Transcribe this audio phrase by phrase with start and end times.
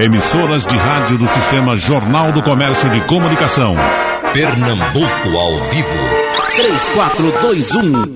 [0.00, 3.76] Emissoras de rádio do Sistema Jornal do Comércio de Comunicação.
[4.32, 5.88] Pernambuco ao vivo.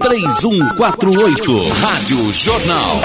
[0.00, 1.72] 3421-3148.
[1.82, 3.02] Rádio Jornal.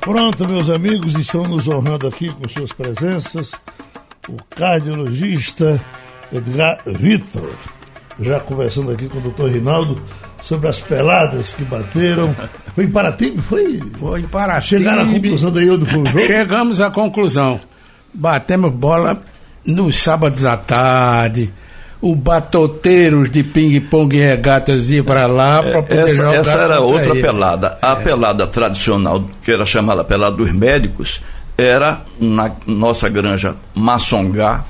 [0.00, 3.52] Pronto, meus amigos, estão nos honrando aqui com suas presenças
[4.26, 5.78] o cardiologista
[6.32, 7.50] Edgar Vitor.
[8.18, 10.00] Já conversando aqui com o doutor Rinaldo
[10.42, 12.34] sobre as peladas que bateram.
[12.74, 13.36] Foi em Paraty?
[13.46, 13.78] Foi?
[13.98, 14.68] Foi em Paraty.
[14.68, 16.18] Chegaram à conclusão daí onde foi o jogo?
[16.20, 17.60] Chegamos à conclusão.
[18.12, 19.20] Batemos bola
[19.64, 21.52] nos sábados à tarde.
[22.02, 26.34] O batoteiros de ping-pong e regatas ia para lá para poder essa, jogar.
[26.36, 27.20] essa era outra ele.
[27.20, 27.78] pelada.
[27.82, 31.20] A pelada tradicional, que era chamada pelada dos médicos,
[31.58, 34.64] era na nossa granja Maçongá,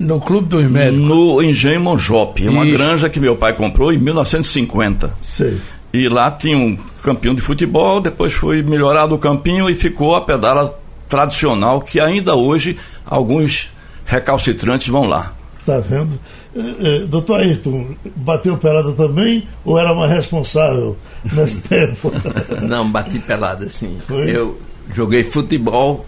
[0.00, 0.98] No Clube dos Médicos.
[1.06, 2.48] no Engenho Monjope.
[2.48, 2.76] Uma Isso.
[2.76, 5.14] granja que meu pai comprou em 1950.
[5.22, 5.60] Sei.
[5.94, 10.22] E lá tinha um campinho de futebol, depois foi melhorado o campinho e ficou a
[10.22, 10.76] pedala
[11.12, 13.70] tradicional, que ainda hoje alguns
[14.06, 15.34] recalcitrantes vão lá.
[15.66, 16.18] Tá vendo?
[16.56, 20.96] Eh, eh, doutor Ayrton, bateu pelada também ou era mais responsável
[21.30, 22.10] nesse tempo?
[22.66, 23.98] Não, bati pelada, assim.
[24.08, 24.30] Foi?
[24.30, 24.58] Eu
[24.94, 26.06] joguei futebol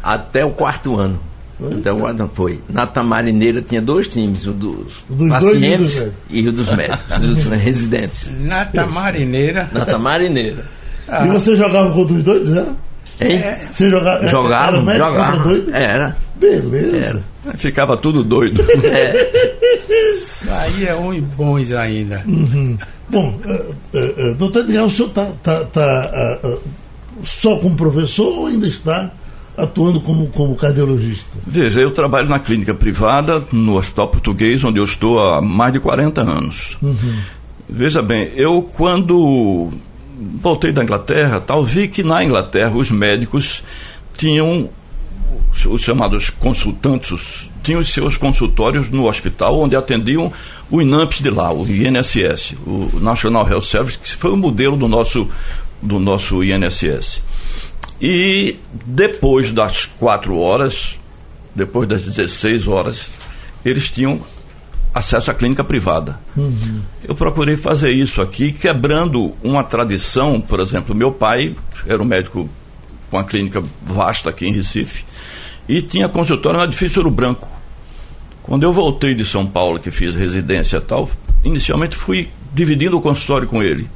[0.00, 1.18] até o quarto ano.
[1.60, 2.60] Até o quarto ano foi.
[2.68, 7.18] Na Tamarineira tinha dois times, o dos, Dos dois pacientes e e o dos médicos,
[7.18, 8.32] dos residentes.
[8.38, 9.68] Nata Marineira.
[9.72, 10.64] Na Tamarineira.
[11.24, 12.87] E você jogava contra os doidos, era?
[13.20, 13.42] Hein?
[13.72, 15.42] Você jogava, era Jogava, médico contra jogava.
[15.44, 15.74] doido?
[15.74, 16.16] Era.
[16.36, 17.24] Beleza.
[17.56, 18.64] Ficava tudo doido.
[20.20, 22.24] Saíam uns bons ainda.
[23.08, 26.10] Bom, eh, eh, eh, doutor Edgar, o senhor está tá, tá,
[26.44, 26.56] ah,
[27.24, 29.10] só como professor ou ainda está
[29.56, 31.30] atuando como, como cardiologista?
[31.46, 35.80] Veja, eu trabalho na clínica privada, no Hospital Português, onde eu estou há mais de
[35.80, 36.78] 40 anos.
[37.68, 39.70] Veja bem, eu quando
[40.40, 43.62] voltei da Inglaterra, tal, vi que na Inglaterra os médicos
[44.16, 44.68] tinham
[45.52, 50.32] os- os chamados consultantes, tinham os seus consultórios no hospital, onde atendiam
[50.70, 54.88] o INAMPS de lá, o INSS, o National Health Service, que foi o modelo do
[54.88, 55.28] nosso,
[55.80, 57.22] do nosso INSS.
[58.00, 60.98] E depois das quatro horas,
[61.54, 63.10] depois das 16 horas,
[63.64, 64.20] eles tinham
[64.94, 66.18] acesso à clínica privada.
[67.06, 71.54] Eu procurei fazer isso aqui, quebrando uma tradição, por exemplo, meu pai
[71.86, 72.48] era um médico
[73.10, 75.04] com uma clínica vasta aqui em Recife
[75.68, 77.48] e tinha consultório no edifício Ouro Branco.
[78.42, 81.10] Quando eu voltei de São Paulo, que fiz residência e tal,
[81.44, 83.88] inicialmente fui dividindo o consultório com ele.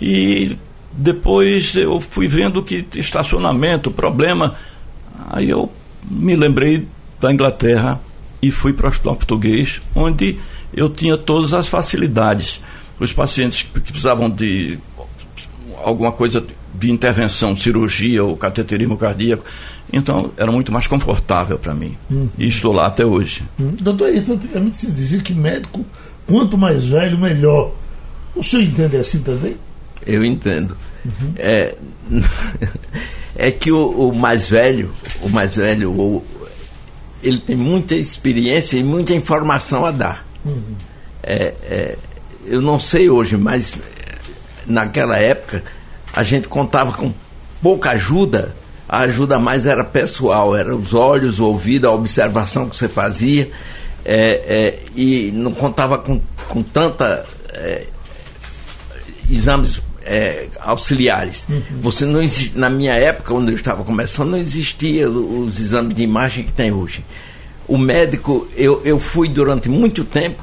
[0.00, 0.56] E
[0.92, 4.54] depois eu fui vendo que estacionamento, problema.
[5.30, 5.72] Aí eu
[6.08, 6.86] me lembrei
[7.20, 8.00] da Inglaterra
[8.46, 10.38] e fui para o Hospital Português, onde
[10.74, 12.60] eu tinha todas as facilidades.
[12.98, 14.78] Os pacientes que precisavam de
[15.84, 16.44] alguma coisa
[16.74, 19.44] de intervenção, cirurgia ou cateterismo cardíaco,
[19.92, 21.96] então era muito mais confortável para mim.
[22.38, 23.42] E estou lá até hoje.
[23.60, 23.72] Hum.
[23.80, 25.84] Doutor Ayrton, antigamente se dizia que médico,
[26.26, 27.72] quanto mais velho, melhor.
[28.34, 29.56] O senhor entende assim também?
[30.06, 30.76] Eu entendo.
[31.36, 31.76] É,
[33.36, 34.90] é que o, o mais velho,
[35.22, 36.24] o mais velho, o-
[37.24, 40.26] ele tem muita experiência e muita informação a dar.
[41.22, 41.98] É, é,
[42.44, 44.16] eu não sei hoje, mas é,
[44.66, 45.64] naquela época
[46.12, 47.12] a gente contava com
[47.62, 48.54] pouca ajuda.
[48.86, 53.50] A ajuda mais era pessoal, era os olhos, o ouvido, a observação que você fazia.
[54.04, 57.86] é, é, e não contava com, com tanta é,
[59.30, 61.46] exames é, auxiliares.
[61.80, 62.20] Você não
[62.54, 66.72] na minha época, quando eu estava começando, não existia os exames de imagem que tem
[66.72, 67.04] hoje.
[67.66, 70.42] O médico, eu, eu fui durante muito tempo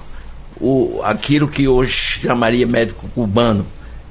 [0.59, 3.66] o, aquilo que hoje chamaria médico cubano.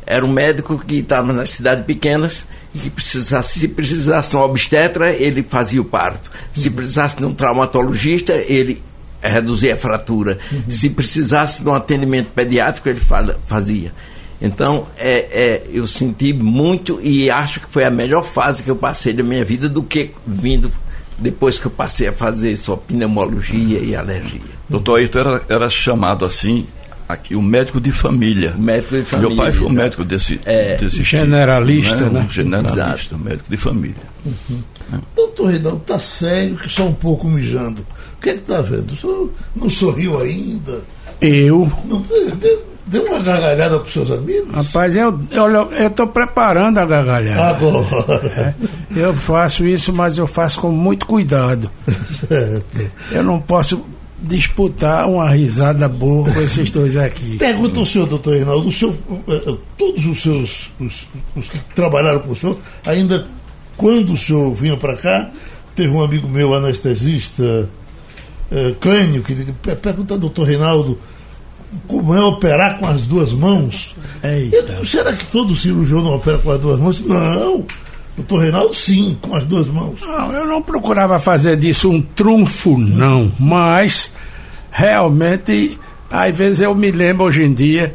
[0.07, 5.13] Era um médico que estava nas cidades pequenas e que precisasse, se precisasse um obstetra,
[5.13, 6.31] ele fazia o parto.
[6.53, 8.83] Se precisasse de um traumatologista, ele
[9.23, 10.39] reduzia a fratura.
[10.69, 13.93] Se precisasse de um atendimento pediátrico, ele fa- fazia.
[14.41, 18.77] Então, é, é, eu senti muito e acho que foi a melhor fase que eu
[18.77, 20.73] passei da minha vida do que vindo
[21.19, 24.41] depois que eu passei a fazer só pneumologia e alergia.
[24.69, 26.67] Doutor Ayrton era, era chamado assim,
[27.07, 28.55] aqui, o médico de família.
[28.57, 29.29] Médico de família.
[29.29, 32.27] Meu pai foi um médico desse, É, desse generalista, tipo, né?
[32.27, 34.11] Um generalista, médico de família.
[35.15, 37.85] Doutor Reinaldo, tá sério que só um pouco mijando.
[38.17, 38.93] O que é que tá vendo?
[38.93, 40.81] O senhor não sorriu ainda?
[41.21, 42.05] Eu, Não,
[42.91, 44.53] dê uma gargalhada pros seus amigos?
[44.53, 47.49] rapaz, eu eu estou preparando a gargalhada.
[47.49, 48.57] Agora.
[48.95, 51.71] Eu faço isso, mas eu faço com muito cuidado.
[52.29, 52.91] Certo.
[53.13, 53.85] Eu não posso
[54.21, 57.39] disputar uma risada boa com esses dois aqui.
[57.39, 58.95] Pergunta ao senhor, doutor Reinaldo, o senhor,
[59.29, 63.27] eh, eh, todos os seus, os, os que trabalharam com o senhor, ainda
[63.77, 65.31] quando o senhor vinha para cá,
[65.75, 67.69] teve um amigo meu, anestesista,
[68.53, 69.35] uh, Clênio, que
[69.77, 70.99] pergunta ao doutor Reinaldo
[71.87, 73.95] como é operar com as duas mãos.
[74.23, 77.03] Eu, será que todo cirurgião não opera com as duas mãos?
[77.05, 77.65] Não.
[78.17, 80.01] Doutor Reinaldo, sim, com as duas mãos.
[80.01, 83.33] Não, eu não procurava fazer disso um trunfo, não.
[83.39, 84.13] Mas,
[84.71, 85.79] realmente,
[86.11, 87.95] às vezes eu me lembro hoje em dia.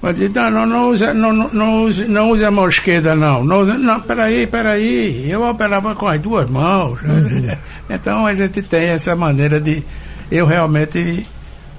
[0.00, 3.14] Mas diz, não, não, não, usa, não, não, não, use, não use a mão esquerda,
[3.14, 3.44] não.
[3.44, 5.30] Não, use, não peraí, peraí.
[5.30, 7.00] Eu operava com as duas mãos.
[7.02, 7.50] Uhum.
[7.92, 9.82] Então a gente tem essa maneira de.
[10.30, 11.26] Eu realmente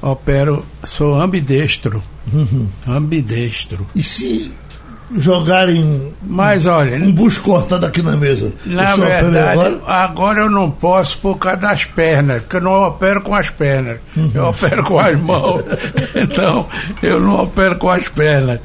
[0.01, 2.03] opero, sou ambidestro.
[2.33, 2.67] Uhum.
[2.87, 3.85] Ambidestro.
[3.95, 4.51] E se
[5.17, 9.81] jogarem Mas olha, um bucho cortado aqui na mesa, na verdade, agora?
[9.85, 10.41] agora?
[10.43, 14.31] eu não posso por causa das pernas, porque eu não opero com as pernas, uhum.
[14.33, 15.63] eu opero com as mãos.
[16.15, 16.67] então,
[17.03, 18.59] eu não opero com as pernas.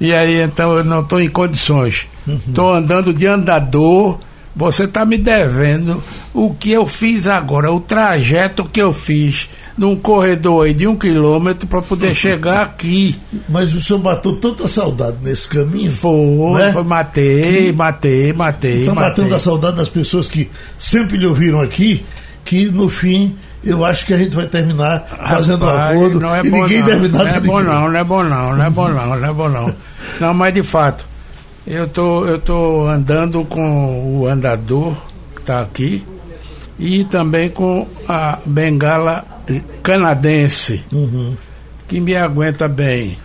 [0.00, 2.08] E aí, então, eu não estou em condições.
[2.26, 2.76] Estou uhum.
[2.76, 4.18] andando de andador
[4.54, 6.02] você está me devendo
[6.34, 10.96] o que eu fiz agora, o trajeto que eu fiz num corredor aí de um
[10.96, 13.18] quilômetro para poder chegar aqui.
[13.48, 15.92] Mas o senhor matou tanta saudade nesse caminho?
[15.92, 16.72] Foi, né?
[16.72, 17.72] foi matei, que...
[17.72, 18.80] matei, matei.
[18.80, 22.04] Está matando a saudade das pessoas que sempre lhe ouviram aqui,
[22.44, 23.34] que no fim
[23.64, 26.86] eu acho que a gente vai terminar fazendo Rapaz, acordo não é e ninguém não,
[26.86, 29.28] deve nada não é bom não, não é bom não, não é bom não, não
[29.28, 29.74] é bom não.
[30.20, 31.06] Não, mas de fato,
[31.66, 34.94] eu tô, eu tô andando com o andador
[35.34, 36.04] que está aqui
[36.78, 39.24] e também com a bengala
[39.82, 41.36] canadense uhum.
[41.86, 43.18] que me aguenta bem.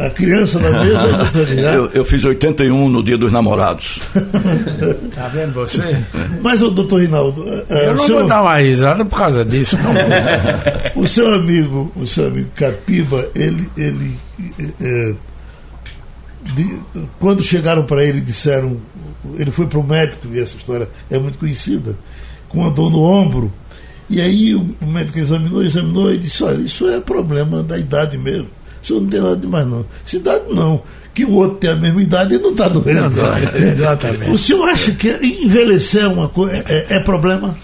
[0.00, 1.06] a, a, criança na mesa
[1.60, 4.00] é eu, eu fiz 81 no dia dos namorados.
[5.14, 6.04] tá vendo você?
[6.42, 7.44] Mas o doutor Rinaldo.
[7.68, 9.92] É, eu não seu, vou dar uma risada por causa disso, não.
[11.00, 13.68] o seu amigo, o seu amigo Capiba, ele.
[13.76, 14.16] ele
[14.80, 15.14] é,
[16.54, 16.78] de,
[17.18, 18.80] quando chegaram para ele disseram
[19.34, 21.96] ele foi para o médico, e essa história é muito conhecida,
[22.48, 23.52] com uma dor no ombro.
[24.08, 28.48] E aí o médico examinou, examinou e disse, olha, isso é problema da idade mesmo.
[28.86, 29.84] Isso não tem nada de mais não.
[30.06, 30.80] Essa idade não.
[31.12, 33.10] Que o outro tem a mesma idade e não está doendo.
[33.10, 34.30] Não, não, exatamente.
[34.30, 37.56] O senhor acha que envelhecer é uma coisa é, é, problema?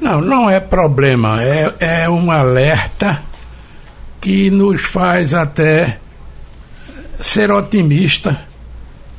[0.00, 1.42] Não, não é problema.
[1.42, 3.20] É, é um alerta
[4.20, 5.98] que nos faz até
[7.18, 8.38] ser otimista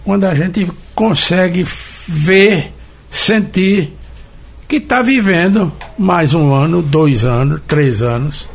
[0.06, 0.66] quando a gente
[0.96, 1.68] consegue
[2.08, 2.72] ver,
[3.10, 3.92] sentir
[4.66, 8.48] que está vivendo mais um ano, dois anos, três anos.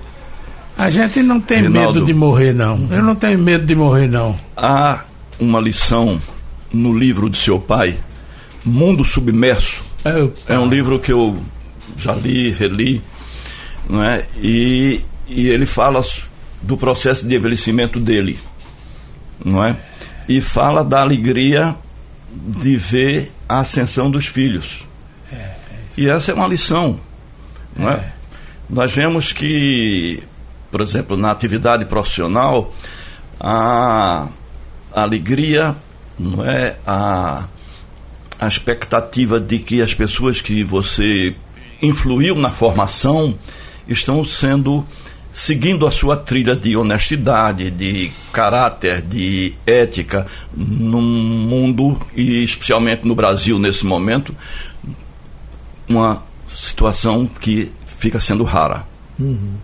[0.83, 2.89] A gente não tem medo de morrer, não.
[2.91, 4.37] Eu não tenho medo de morrer, não.
[4.57, 5.05] Há
[5.39, 6.21] uma lição
[6.73, 7.97] no livro de seu pai,
[8.65, 9.85] Mundo Submerso.
[10.49, 11.41] É um livro que eu
[11.97, 13.01] já li, reli,
[13.89, 14.27] não é?
[14.43, 16.03] E, e ele fala
[16.61, 18.37] do processo de envelhecimento dele,
[19.45, 19.77] não é?
[20.29, 21.77] E fala da alegria
[22.35, 24.85] de ver a ascensão dos filhos.
[25.31, 25.57] É, é
[25.97, 26.99] e essa é uma lição.
[27.77, 27.95] Não é?
[27.95, 28.13] é?
[28.69, 30.23] Nós vemos que,
[30.73, 32.73] por exemplo, na atividade profissional,
[33.39, 34.27] a,
[34.91, 35.77] alegria,
[36.19, 37.45] não é a,
[38.41, 41.37] a expectativa de que as pessoas que você
[41.83, 43.39] influiu na formação
[43.87, 44.85] estão sendo
[45.31, 53.15] seguindo a sua trilha de honestidade, de caráter, de ética no mundo e especialmente no
[53.15, 54.35] Brasil nesse momento,
[55.89, 56.23] uma
[56.55, 58.87] situação que fica sendo rara.
[59.19, 59.55] Uhum.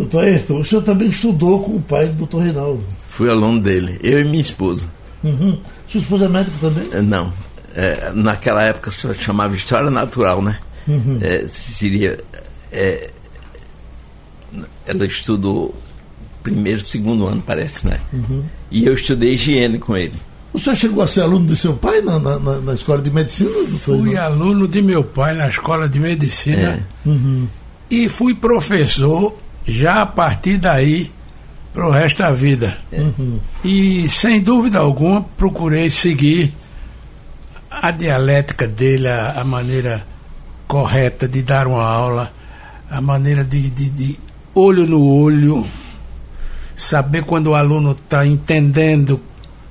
[0.00, 2.82] Doutor Ayrton, o senhor também estudou com o pai do doutor Reinaldo.
[3.06, 4.86] Fui aluno dele, eu e minha esposa.
[5.22, 5.60] Uhum.
[5.86, 6.88] Sua esposa é médica também?
[6.90, 7.30] É, não.
[7.74, 10.58] É, naquela época se chamava História Natural, né?
[10.88, 11.18] Uhum.
[11.20, 12.18] É, seria.
[12.72, 13.10] É,
[14.86, 15.74] ela estudou
[16.42, 18.00] primeiro, segundo ano, parece, né?
[18.10, 18.42] Uhum.
[18.70, 20.14] E eu estudei higiene com ele.
[20.50, 23.50] O senhor chegou a ser aluno de seu pai na, na, na escola de medicina?
[23.80, 24.22] Fui não?
[24.22, 27.08] aluno de meu pai na escola de medicina é.
[27.08, 27.46] uhum.
[27.90, 29.36] e fui professor
[29.66, 31.10] já a partir daí
[31.72, 32.76] para o resto da vida.
[32.92, 33.40] Uhum.
[33.64, 36.52] E sem dúvida alguma procurei seguir
[37.70, 40.04] a dialética dele, a, a maneira
[40.66, 42.32] correta de dar uma aula,
[42.90, 44.18] a maneira de, de, de
[44.54, 45.66] olho no olho,
[46.74, 49.20] saber quando o aluno está entendendo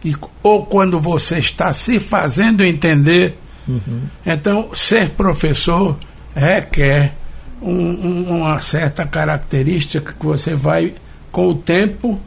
[0.03, 3.37] e, ou quando você está se fazendo entender.
[3.67, 4.03] Uhum.
[4.25, 5.97] Então, ser professor
[6.35, 7.18] requer
[7.61, 10.93] um, um, uma certa característica que você vai,
[11.31, 12.19] com o tempo,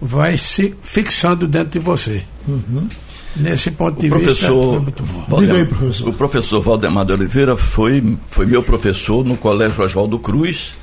[0.00, 2.22] vai se fixando dentro de você.
[2.46, 2.88] Uhum.
[3.36, 5.24] Nesse ponto de o vista, professor, muito bom.
[5.26, 6.08] Valdemar, aí, professor.
[6.08, 10.74] O professor Valdemar de Oliveira foi, foi meu professor no Colégio Oswaldo Cruz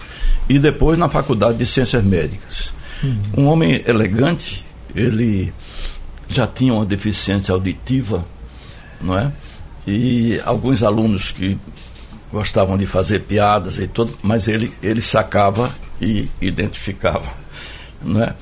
[0.50, 2.74] e depois na Faculdade de Ciências Médicas.
[3.02, 3.22] Uhum.
[3.38, 5.54] Um homem elegante, ele
[6.28, 8.26] já tinha uma deficiência auditiva,
[9.00, 9.32] não é?
[9.88, 11.58] E alguns alunos que
[12.32, 17.28] gostavam de fazer piadas e tudo, mas ele, ele sacava e identificava,
[18.02, 18.34] não é?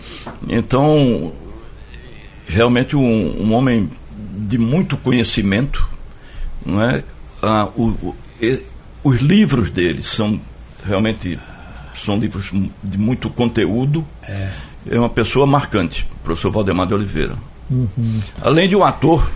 [0.48, 1.34] Então,
[2.48, 3.89] realmente um, um homem
[4.48, 5.88] de muito conhecimento,
[6.65, 7.03] não é?
[7.41, 8.62] Ah, o, o, e,
[9.03, 10.39] os livros dele são
[10.86, 11.39] realmente
[11.96, 12.51] são livros
[12.84, 14.05] de muito conteúdo.
[14.24, 14.50] É,
[14.91, 17.36] é uma pessoa marcante, professor Valdemar de Oliveira.
[17.69, 18.19] Uhum.
[18.41, 19.29] Além de um ator,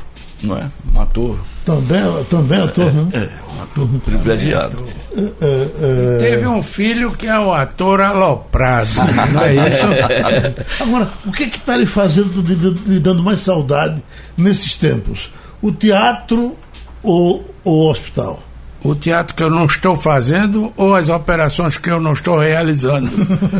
[0.44, 0.70] não é?
[0.94, 1.40] Um ator.
[1.66, 3.10] Também, também ator, é, né?
[3.14, 4.84] É, um ator privilegiado.
[5.16, 8.90] É, é, é, teve um filho que é um ator aloprado,
[9.32, 9.86] não é isso?
[10.84, 12.42] Agora, o que está lhe fazendo,
[12.86, 14.04] lhe dando mais saudade
[14.38, 15.32] nesses tempos?
[15.62, 16.58] O teatro
[17.02, 18.44] ou o hospital?
[18.84, 23.10] O teatro que eu não estou fazendo ou as operações que eu não estou realizando.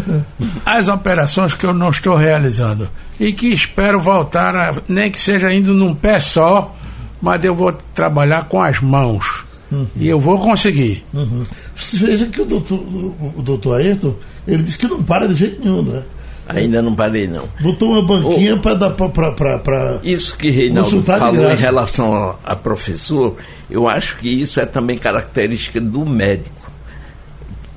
[0.66, 2.90] as operações que eu não estou realizando.
[3.20, 6.76] E que espero voltar, a, nem que seja indo num pé só,
[7.22, 9.46] mas eu vou trabalhar com as mãos.
[9.72, 9.88] Uhum.
[9.96, 11.06] E eu vou conseguir.
[11.14, 11.46] Uhum.
[11.94, 14.14] Veja que o doutor, o, o doutor Ayrton,
[14.46, 16.04] ele disse que não para de jeito nenhum, né?
[16.48, 17.48] Ainda não parei, não.
[17.62, 20.00] Botou uma banquinha para dar para.
[20.04, 23.38] Isso que Reinaldo falou em relação a, a, professor,
[23.70, 26.72] eu acho que isso é também característica do médico.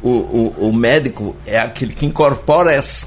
[0.03, 3.05] O, o, o médico é aquele que incorpora essas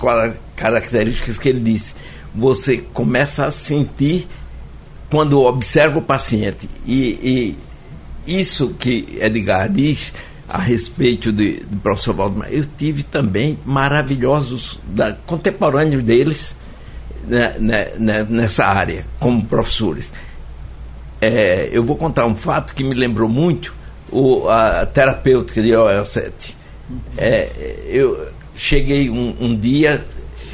[0.56, 1.94] características que ele disse.
[2.34, 4.28] Você começa a sentir
[5.10, 6.70] quando observa o paciente.
[6.86, 7.56] E,
[8.28, 10.14] e isso que Edgar diz
[10.50, 16.56] a respeito de, do professor Valdemar, eu tive também maravilhosos da, contemporâneos deles
[17.28, 20.12] né, né, né, nessa área, como professores.
[21.22, 23.76] É, eu vou contar um fato que me lembrou muito
[24.12, 26.56] o, a terapêutica de OL7.
[27.16, 30.04] É, eu cheguei um, um dia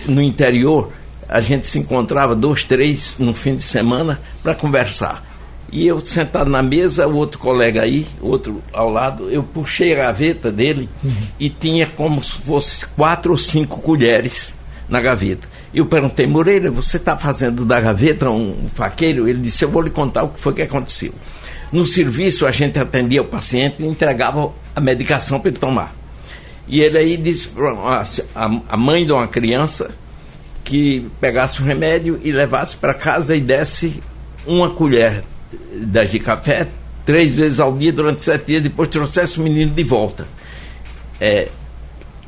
[0.05, 0.91] no interior,
[1.29, 5.34] a gente se encontrava dois, três no fim de semana para conversar.
[5.71, 10.05] E eu sentado na mesa, o outro colega aí, outro ao lado, eu puxei a
[10.05, 11.11] gaveta dele uhum.
[11.39, 14.55] e tinha como se fosse quatro ou cinco colheres
[14.87, 15.47] na gaveta.
[15.73, 19.27] Eu perguntei, Moreira, você está fazendo da gaveta um faqueiro?
[19.27, 21.13] Ele disse, eu vou lhe contar o que foi que aconteceu.
[21.73, 25.93] No serviço, a gente atendia o paciente e entregava a medicação para ele tomar.
[26.67, 28.03] E ele aí disse para
[28.69, 29.91] a mãe de uma criança
[30.63, 34.01] que pegasse o remédio e levasse para casa e desse
[34.47, 35.23] uma colher
[35.73, 36.67] das de café
[37.05, 40.27] três vezes ao dia durante sete dias, depois trouxesse o menino de volta.
[41.21, 41.47] É,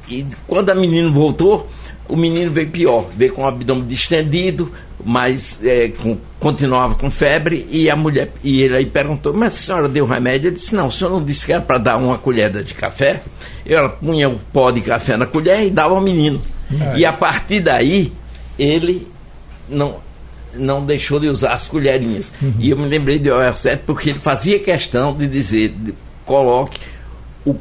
[0.08, 1.68] e quando a menina voltou,
[2.08, 4.72] o menino veio pior, veio com o abdômen distendido,
[5.04, 9.60] mas é, com, continuava com febre, e a mulher, e ele aí perguntou, mas a
[9.60, 10.48] senhora deu remédio?
[10.48, 13.22] Ele disse, não, o senhor não disse que era para dar uma colher de café?
[13.66, 16.42] Ela punha o pó de café na colher e dava ao menino.
[16.72, 17.00] É.
[17.00, 18.12] E a partir daí,
[18.58, 19.08] ele
[19.68, 20.07] não
[20.58, 22.32] não deixou de usar as colherinhas.
[22.42, 22.54] Uhum.
[22.60, 25.94] E eu me lembrei de OR7 porque ele fazia questão de dizer, de,
[26.26, 26.80] coloque
[27.46, 27.56] o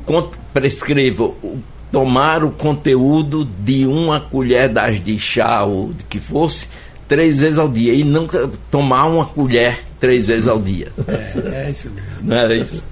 [0.53, 1.59] prescreva o,
[1.93, 6.69] tomar o conteúdo de uma colher das de chá ou de que fosse
[7.07, 10.93] três vezes ao dia e nunca tomar uma colher três vezes ao dia.
[11.07, 12.11] É, é isso mesmo.
[12.23, 12.85] Não era isso?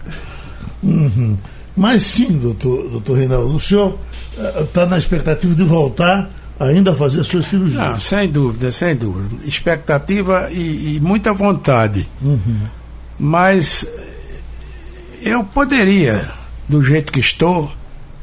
[0.82, 1.36] Uhum.
[1.76, 3.98] Mas sim, doutor, doutor Reinaldo, o senhor
[4.60, 6.30] está na expectativa de voltar
[6.66, 7.82] ainda fazer suas cirurgias?
[7.82, 9.34] Não, sem dúvida, sem dúvida.
[9.44, 12.08] Expectativa e, e muita vontade.
[12.22, 12.60] Uhum.
[13.18, 13.86] Mas
[15.22, 16.28] eu poderia,
[16.68, 17.70] do jeito que estou,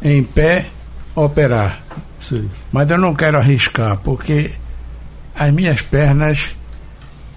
[0.02, 0.68] em pé,
[1.16, 1.82] operar.
[2.22, 2.50] Sim.
[2.72, 4.52] Mas eu não quero arriscar, porque
[5.36, 6.56] as minhas pernas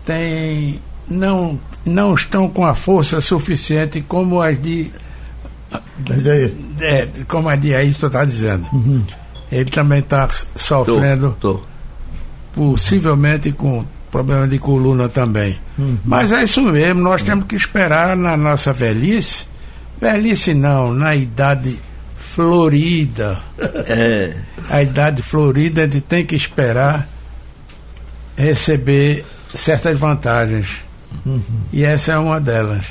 [0.04, 4.92] têm, não, não estão com a força suficiente como as de.
[5.98, 6.52] Da ideia?
[6.80, 8.66] É, como a de aí tu está dizendo.
[9.54, 11.62] Ele também está sofrendo, Tô, tô.
[12.54, 15.58] possivelmente com problema de coluna também.
[16.04, 19.46] Mas é isso mesmo, nós temos que esperar na nossa velhice.
[20.00, 21.78] Velhice não, na idade
[22.16, 23.38] florida.
[23.86, 24.34] É,
[24.68, 27.08] a idade florida, a gente tem que esperar
[28.36, 30.68] receber certas vantagens.
[31.72, 32.86] E essa é uma delas.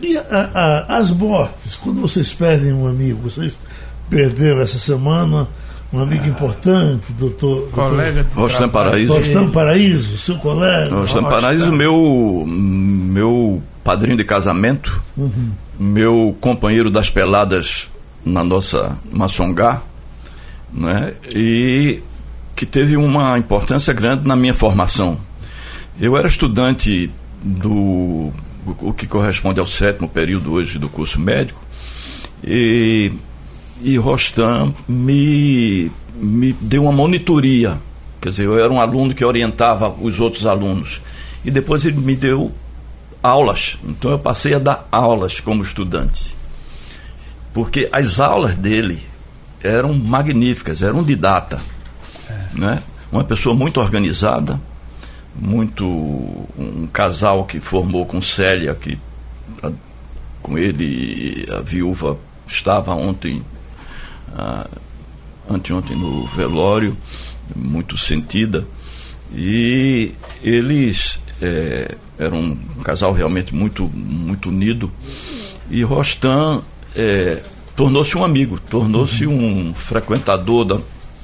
[0.00, 0.50] E a-
[0.88, 3.58] a- as mortes, quando vocês perdem um amigo, vocês
[4.08, 5.48] perderam essa semana
[5.92, 7.70] um amigo importante, doutor.
[7.70, 8.68] Colega de Rostam.
[8.68, 9.12] Paraíso.
[9.12, 10.94] Rostam Paraíso, seu colega.
[10.94, 11.24] Rostam Rostam.
[11.24, 15.00] Paraíso, meu, meu padrinho de casamento,
[15.78, 17.88] meu companheiro das peladas
[18.24, 19.80] na nossa Maçongá,
[20.72, 21.14] né?
[21.30, 22.02] e
[22.56, 25.18] que teve uma importância grande na minha formação.
[26.00, 27.10] Eu era estudante
[27.42, 28.32] do
[28.80, 31.62] o que corresponde ao sétimo período hoje do curso médico,
[32.42, 33.12] e,
[33.82, 37.78] e Rostam me, me deu uma monitoria.
[38.20, 41.00] Quer dizer, eu era um aluno que orientava os outros alunos.
[41.44, 42.50] E depois ele me deu
[43.22, 43.76] aulas.
[43.84, 46.34] Então eu passei a dar aulas como estudante.
[47.52, 49.00] Porque as aulas dele
[49.62, 51.60] eram magníficas, era um didata.
[52.52, 52.82] Né?
[53.12, 54.60] Uma pessoa muito organizada,
[55.34, 55.84] muito
[56.58, 58.98] um casal que formou com Célia, que
[59.62, 59.70] a-
[60.42, 62.16] com ele a viúva
[62.48, 63.42] estava ontem,
[64.34, 64.66] ah,
[65.48, 66.96] anteontem no velório,
[67.54, 68.66] muito sentida.
[69.34, 70.12] E
[70.42, 74.90] eles eh, eram um casal realmente muito, muito unido.
[75.70, 76.62] E Rostam
[76.94, 77.42] eh,
[77.74, 80.78] tornou-se um amigo, tornou-se um frequentador da,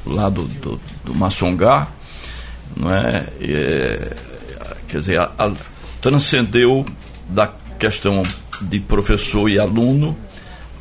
[0.04, 1.88] lá do, do, do Maçongá,
[2.76, 3.28] não é?
[3.40, 4.16] É,
[4.88, 5.52] quer dizer, a- a-
[6.00, 6.84] transcendeu
[7.28, 7.46] da
[7.78, 8.22] questão
[8.60, 10.16] de professor e aluno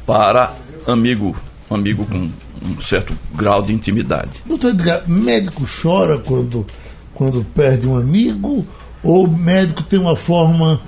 [0.05, 0.53] para
[0.87, 1.35] amigo,
[1.75, 2.29] amigo com
[2.63, 4.29] um certo grau de intimidade.
[4.45, 6.65] Doutor Edgar, médico chora quando,
[7.13, 8.65] quando perde um amigo
[9.03, 10.79] ou médico tem uma forma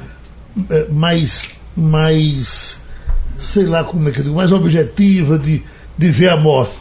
[0.69, 2.79] eh, mais, mais,
[3.39, 5.63] sei lá como é que eu digo, mais objetiva de,
[5.97, 6.73] de ver a morte?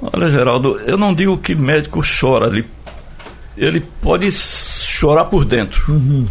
[0.00, 2.64] Olha, Geraldo, eu não digo que médico chora, ele,
[3.56, 6.28] ele pode chorar por dentro.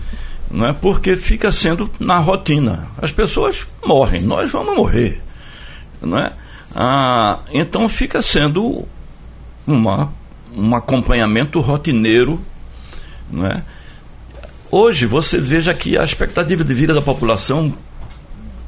[0.50, 0.74] Não é?
[0.74, 2.88] Porque fica sendo na rotina.
[3.02, 5.22] As pessoas morrem, nós vamos morrer.
[6.02, 6.34] Não é?
[6.76, 8.86] Ah, então fica sendo
[9.68, 10.12] uma,
[10.56, 12.40] um acompanhamento rotineiro.
[13.30, 13.64] Não é?
[14.70, 17.74] Hoje você veja que a expectativa de vida da população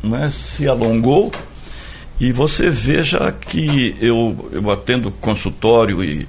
[0.03, 1.31] é, se alongou
[2.19, 6.27] e você veja que eu, eu atendo consultório e,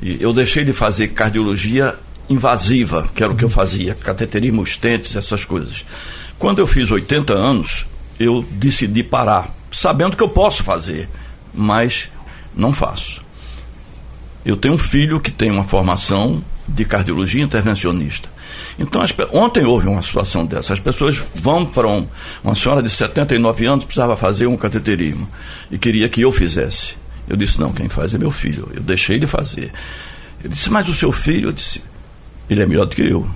[0.00, 1.94] e eu deixei de fazer cardiologia
[2.28, 5.84] invasiva, que era o que eu fazia, cateterismo, estentes, essas coisas.
[6.38, 7.86] Quando eu fiz 80 anos,
[8.18, 11.08] eu decidi parar, sabendo que eu posso fazer,
[11.52, 12.10] mas
[12.54, 13.22] não faço.
[14.44, 18.28] Eu tenho um filho que tem uma formação de cardiologia intervencionista.
[18.78, 20.72] Então, as ontem houve uma situação dessa.
[20.72, 22.06] As pessoas vão para um,
[22.44, 25.28] uma senhora de 79 anos precisava fazer um cateterismo
[25.70, 26.96] e queria que eu fizesse.
[27.28, 28.68] Eu disse: não, quem faz é meu filho.
[28.74, 29.72] Eu deixei de fazer.
[30.40, 31.48] Ele disse: mas o seu filho?
[31.48, 31.82] Eu disse:
[32.48, 33.28] ele é melhor do que eu.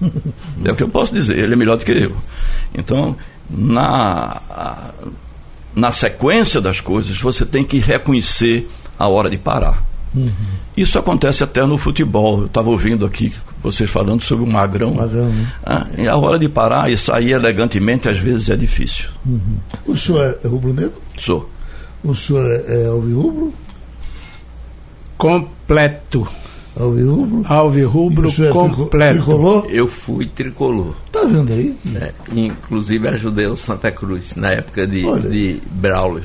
[0.64, 2.16] É o que eu posso dizer, ele é melhor do que eu.
[2.74, 3.16] Então,
[3.52, 4.40] na,
[5.74, 9.84] na sequência das coisas, você tem que reconhecer a hora de parar.
[10.76, 12.40] Isso acontece até no futebol.
[12.40, 14.94] Eu estava ouvindo aqui vocês falando sobre o magrão.
[14.94, 15.52] Magrão, né?
[15.64, 19.08] Ah, e a hora de parar e sair elegantemente às vezes é difícil.
[19.86, 20.94] O senhor é rubro-negro?
[21.18, 21.48] Sou.
[22.02, 23.54] O senhor é, é alvirrubro?
[25.16, 26.26] Completo.
[26.78, 27.42] Alvirrubro?
[27.44, 29.14] Alvirrubro O é completo.
[29.24, 29.66] Tricolor?
[29.68, 30.94] Eu fui tricolor.
[31.12, 31.76] Tá vendo aí?
[31.84, 32.12] né?
[32.32, 35.28] Inclusive ajudei o Santa Cruz na época de, Olha.
[35.28, 36.24] de Braulio.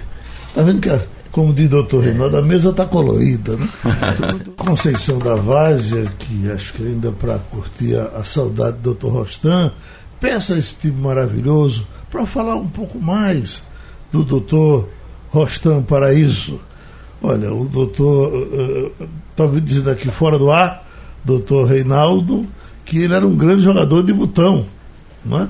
[0.56, 3.68] Tá vendo que, a- como diz doutor Reinaldo, a mesa tá colorida, né?
[4.58, 9.72] Conceição da Várzea, que acho que ainda para curtir a, a saudade do doutor Rostam,
[10.20, 13.62] peça esse time maravilhoso para falar um pouco mais
[14.12, 14.88] do doutor
[15.30, 16.60] Rostam Paraíso.
[17.22, 18.32] Olha, o doutor,
[19.38, 20.84] estava dizendo aqui fora do ar,
[21.24, 22.48] doutor Reinaldo,
[22.84, 24.66] que ele era um grande jogador de botão.
[25.24, 25.48] Não é?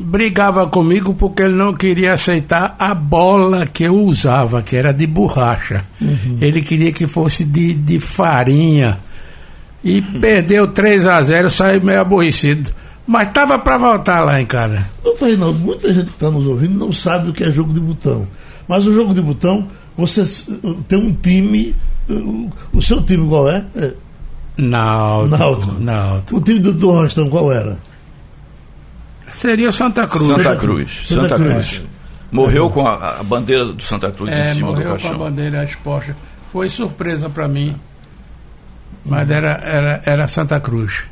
[0.00, 5.06] Brigava comigo porque ele não queria aceitar a bola que eu usava, que era de
[5.06, 5.84] borracha.
[6.00, 6.38] Uhum.
[6.40, 8.98] Ele queria que fosse de, de farinha.
[9.84, 10.20] E uhum.
[10.20, 12.70] perdeu 3 a 0 saiu meio aborrecido.
[13.06, 14.88] Mas estava para voltar lá em cara.
[15.02, 17.80] Doutor Reinaldo, muita gente que está nos ouvindo não sabe o que é jogo de
[17.80, 18.26] botão.
[18.66, 19.66] Mas o jogo de botão,
[19.96, 20.22] você
[20.88, 21.74] tem um time.
[22.72, 23.64] O seu time qual é?
[24.56, 25.72] Náutico, Náutico.
[25.72, 26.36] Náutico.
[26.36, 27.78] O time do, do Rostão qual era?
[29.28, 30.28] Seria o Santa Cruz.
[30.28, 31.04] Santa Cruz.
[31.06, 31.68] Santa, Santa Cruz.
[31.68, 31.82] Cruz.
[32.30, 35.10] Morreu com a, a, bandeira do Santa Cruz é, em cima morreu do caixão.
[35.10, 36.16] com a bandeira exposta.
[36.50, 37.76] Foi surpresa para mim.
[39.04, 41.04] Mas era, era, era Santa Cruz.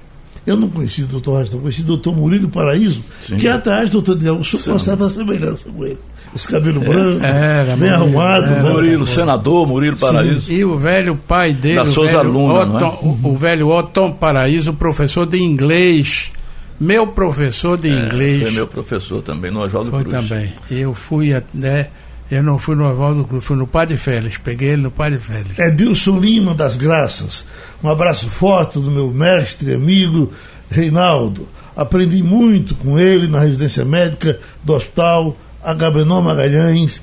[0.51, 3.37] Eu não conheci o doutor Rastão, conheci o doutor Murilo Paraíso, Sim.
[3.37, 5.99] que atrás, doutor Daniel, com uma certa semelhança com ele.
[6.35, 8.45] Esse cabelo branco, era, bem Murilo, arrumado.
[8.47, 8.71] Era, né?
[8.71, 10.41] Murilo, senador, Murilo Paraíso.
[10.43, 10.55] Sim.
[10.55, 13.07] E o velho pai dele, da o, velho aluna, Otton, é?
[13.07, 16.33] o, o velho Otton Paraíso, professor de inglês.
[16.81, 18.43] Meu professor de é, inglês.
[18.43, 20.03] Foi meu professor também, no Oswaldo Cruz.
[20.03, 20.53] Foi também.
[20.71, 21.89] Eu fui, né,
[22.31, 25.59] eu não fui no Oswaldo Cruz, fui no Padre Félix, peguei ele no Padre Félix.
[25.59, 27.45] Edilson Lima das Graças.
[27.83, 30.33] Um abraço forte do meu mestre, amigo
[30.71, 31.49] Reinaldo.
[31.77, 37.03] Aprendi muito com ele na residência médica do Hospital Agabenó Magalhães,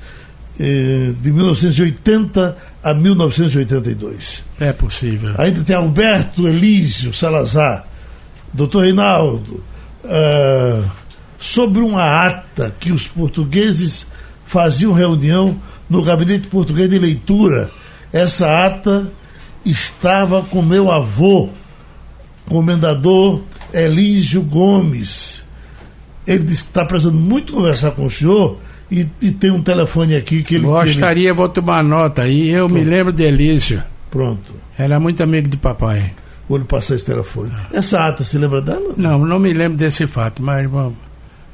[0.58, 4.42] eh, de 1980 a 1982.
[4.58, 5.34] É possível.
[5.36, 7.86] Ainda tem Alberto Elísio Salazar,
[8.52, 9.62] doutor Reinaldo,
[10.04, 10.90] uh,
[11.38, 14.06] sobre uma ata que os portugueses
[14.48, 15.56] faziam reunião
[15.88, 17.70] no gabinete português de leitura.
[18.10, 19.12] Essa ata
[19.64, 21.50] estava com meu avô,
[22.46, 25.42] comendador Elísio Gomes.
[26.26, 28.58] Ele disse que está precisando muito conversar com o senhor
[28.90, 30.64] e, e, tem um telefone aqui que ele.
[30.64, 31.32] Gostaria, ele...
[31.34, 32.48] vou tomar nota aí.
[32.48, 32.80] Eu Pronto.
[32.80, 33.82] me lembro de Elísio.
[34.10, 34.54] Pronto.
[34.78, 36.12] Era muito amigo de papai.
[36.48, 37.52] Vou lhe passar esse telefone.
[37.70, 38.94] Essa ata, se lembra dela?
[38.96, 40.94] Não, não me lembro desse fato, mas vamos,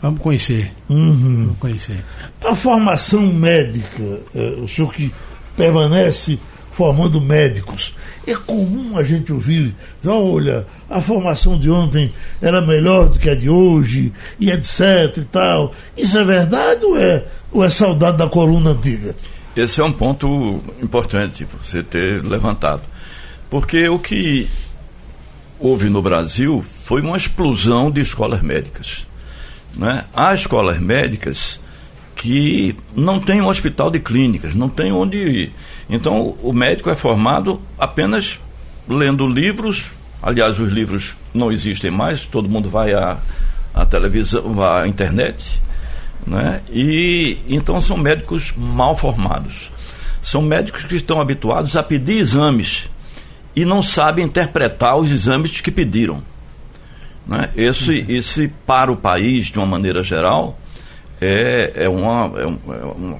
[0.04, 0.70] vamos conhecer.
[0.88, 1.44] Uhum.
[1.46, 2.04] Vamos conhecer.
[2.44, 5.10] A formação médica, eh, o senhor que
[5.56, 6.38] permanece
[6.72, 7.94] formando médicos.
[8.26, 12.12] É comum a gente ouvir, olha, a formação de ontem
[12.42, 15.72] era melhor do que a de hoje, e etc e tal.
[15.96, 19.14] Isso é verdade ou é, ou é saudade da coluna antiga?
[19.56, 22.82] Esse é um ponto importante você ter levantado.
[23.48, 24.48] Porque o que
[25.60, 29.06] houve no Brasil foi uma explosão de escolas médicas.
[29.76, 30.04] Né?
[30.14, 31.60] Há escolas médicas
[32.14, 35.52] que não tem um hospital de clínicas, não tem onde ir.
[35.90, 38.40] Então, o médico é formado apenas
[38.88, 39.90] lendo livros.
[40.22, 43.18] Aliás, os livros não existem mais, todo mundo vai à,
[43.74, 45.60] à televisão, à internet.
[46.26, 46.62] Né?
[46.72, 49.70] E então são médicos mal formados.
[50.22, 52.88] São médicos que estão habituados a pedir exames
[53.54, 56.22] e não sabem interpretar os exames que pediram.
[57.26, 57.50] Né?
[57.56, 60.58] Esse, esse, para o país, de uma maneira geral,
[61.20, 63.18] é, é, uma, é, é uma,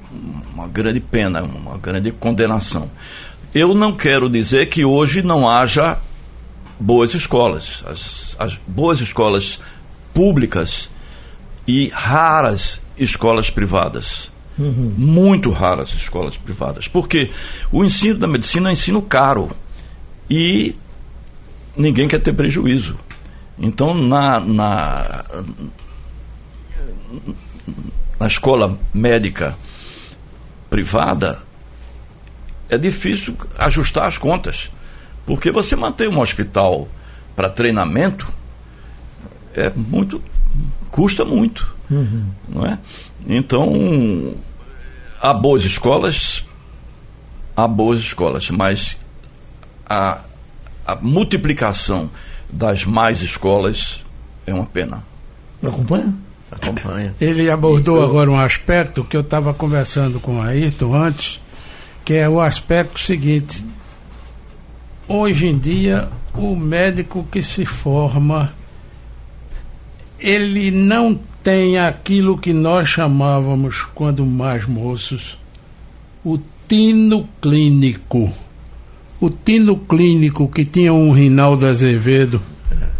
[0.53, 2.89] uma, grande pena, uma grande condenação.
[3.53, 5.97] Eu não quero dizer que hoje não haja
[6.79, 7.83] boas escolas.
[7.87, 9.59] As, as boas escolas
[10.13, 10.89] públicas
[11.67, 14.31] e raras escolas privadas.
[14.57, 14.93] Uhum.
[14.97, 16.87] Muito raras escolas privadas.
[16.87, 17.31] Porque
[17.71, 19.51] o ensino da medicina é um ensino caro
[20.29, 20.75] e
[21.75, 22.97] ninguém quer ter prejuízo.
[23.57, 25.25] Então, na, na
[28.19, 29.57] na escola médica
[30.69, 31.39] privada,
[32.69, 34.69] é difícil ajustar as contas.
[35.25, 36.87] Porque você manter um hospital
[37.35, 38.27] para treinamento
[39.53, 40.21] é muito.
[40.91, 41.75] custa muito.
[41.89, 42.29] Uhum.
[42.47, 42.79] Não é?
[43.27, 44.35] Então,
[45.21, 46.45] há boas escolas,
[47.55, 48.97] há boas escolas, mas
[49.87, 50.19] a,
[50.85, 52.09] a multiplicação
[52.55, 54.03] das mais escolas
[54.47, 55.03] é uma pena.
[55.61, 56.13] Acompanha?
[56.49, 57.13] Acompanha.
[57.19, 61.41] Ele abordou agora um aspecto que eu estava conversando com a Ayrton antes,
[62.05, 63.63] que é o aspecto seguinte.
[65.07, 68.53] Hoje em dia, o médico que se forma,
[70.17, 75.37] ele não tem aquilo que nós chamávamos, quando mais moços,
[76.23, 78.31] o tino clínico.
[79.19, 82.41] O tino clínico que tinha um Rinaldo Azevedo,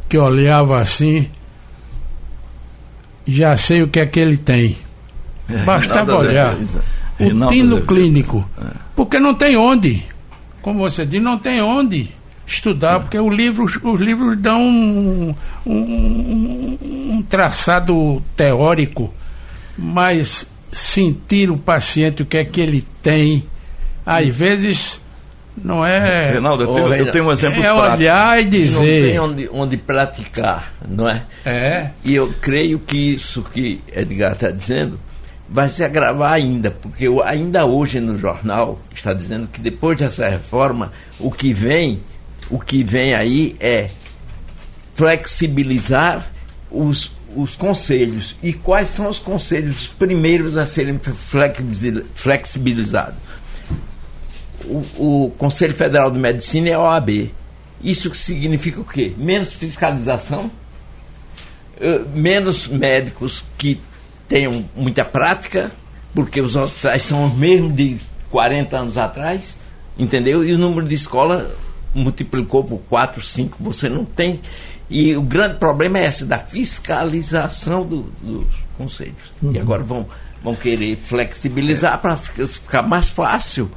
[0.08, 1.28] que olhava assim
[3.28, 4.78] já sei o que é que ele tem.
[5.50, 6.56] É, Bastava olhar.
[7.20, 8.48] O tino clínico.
[8.62, 8.66] É.
[8.96, 10.04] Porque não tem onde.
[10.62, 12.10] Como você diz, não tem onde
[12.46, 13.00] estudar, é.
[13.00, 19.12] porque o livro, os livros dão um, um, um, traçado teórico,
[19.78, 23.44] mas sentir o paciente, o que é que ele tem,
[24.06, 25.02] às vezes
[25.64, 26.32] Não é.
[26.32, 27.94] Reinaldo, eu tenho, eu tenho um exemplo É prático.
[27.94, 28.74] olhar e dizer.
[28.76, 31.24] Não tem onde, onde praticar, não é?
[31.46, 31.90] É.
[32.04, 35.00] E eu creio que isso que Edgar está dizendo
[35.50, 40.28] vai se agravar ainda, porque eu- ainda hoje no jornal está dizendo que depois dessa
[40.28, 42.00] reforma, o que vem,
[42.50, 43.90] o que vem aí é
[44.96, 46.26] flexibilizar
[46.72, 48.36] os, os conselhos.
[48.42, 53.16] E quais são os conselhos primeiros a serem flexibili- flexibilizados?
[54.68, 57.32] O, o Conselho Federal de Medicina é a OAB.
[57.84, 59.14] Isso significa o quê?
[59.18, 60.50] Menos fiscalização,
[61.80, 63.80] eh, menos médicos que
[64.28, 65.72] tenham muita prática,
[66.14, 67.98] porque os hospitais são os mesmos de
[68.32, 69.56] 40 anos atrás,
[69.98, 70.44] entendeu?
[70.44, 71.54] E o número de escola
[71.94, 74.40] multiplicou por 4, 5, você não tem.
[74.90, 78.46] E o grande problema é esse, da fiscalização do- dos
[78.78, 79.14] conselhos.
[79.54, 80.06] E agora vão,
[80.44, 83.70] vão querer flexibilizar para ficar mais fácil.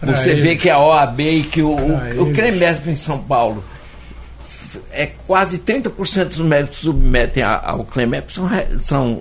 [0.00, 2.32] Pra Você vê que a OAB e que o, Pra o, o.
[2.32, 3.62] CREMESP em São Paulo
[4.92, 9.20] é quase 30% dos médicos que submetem a- ao CLEMEP são, re- são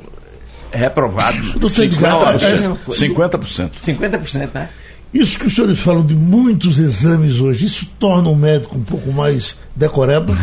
[0.72, 1.56] reprovados.
[1.80, 3.72] Edgar, Não, é- é uma coisa- 50%.
[3.82, 4.70] 50%, né?
[5.12, 9.12] Isso que os senhores falam de muitos exames hoje, isso torna o médico um pouco
[9.12, 10.34] mais decoreba?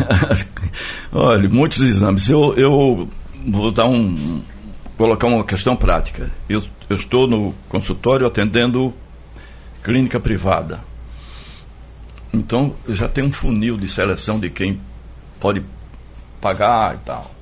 [1.13, 2.29] Olha, muitos exames.
[2.29, 3.09] Eu, eu
[3.47, 4.43] vou dar um.
[4.99, 6.31] colocar uma questão prática.
[6.49, 8.93] Eu, eu estou no consultório atendendo
[9.87, 10.83] clínica privada.
[12.35, 14.81] Então já tenho um funil de seleção de quem
[15.39, 15.63] pode
[16.41, 17.33] pagar e tal.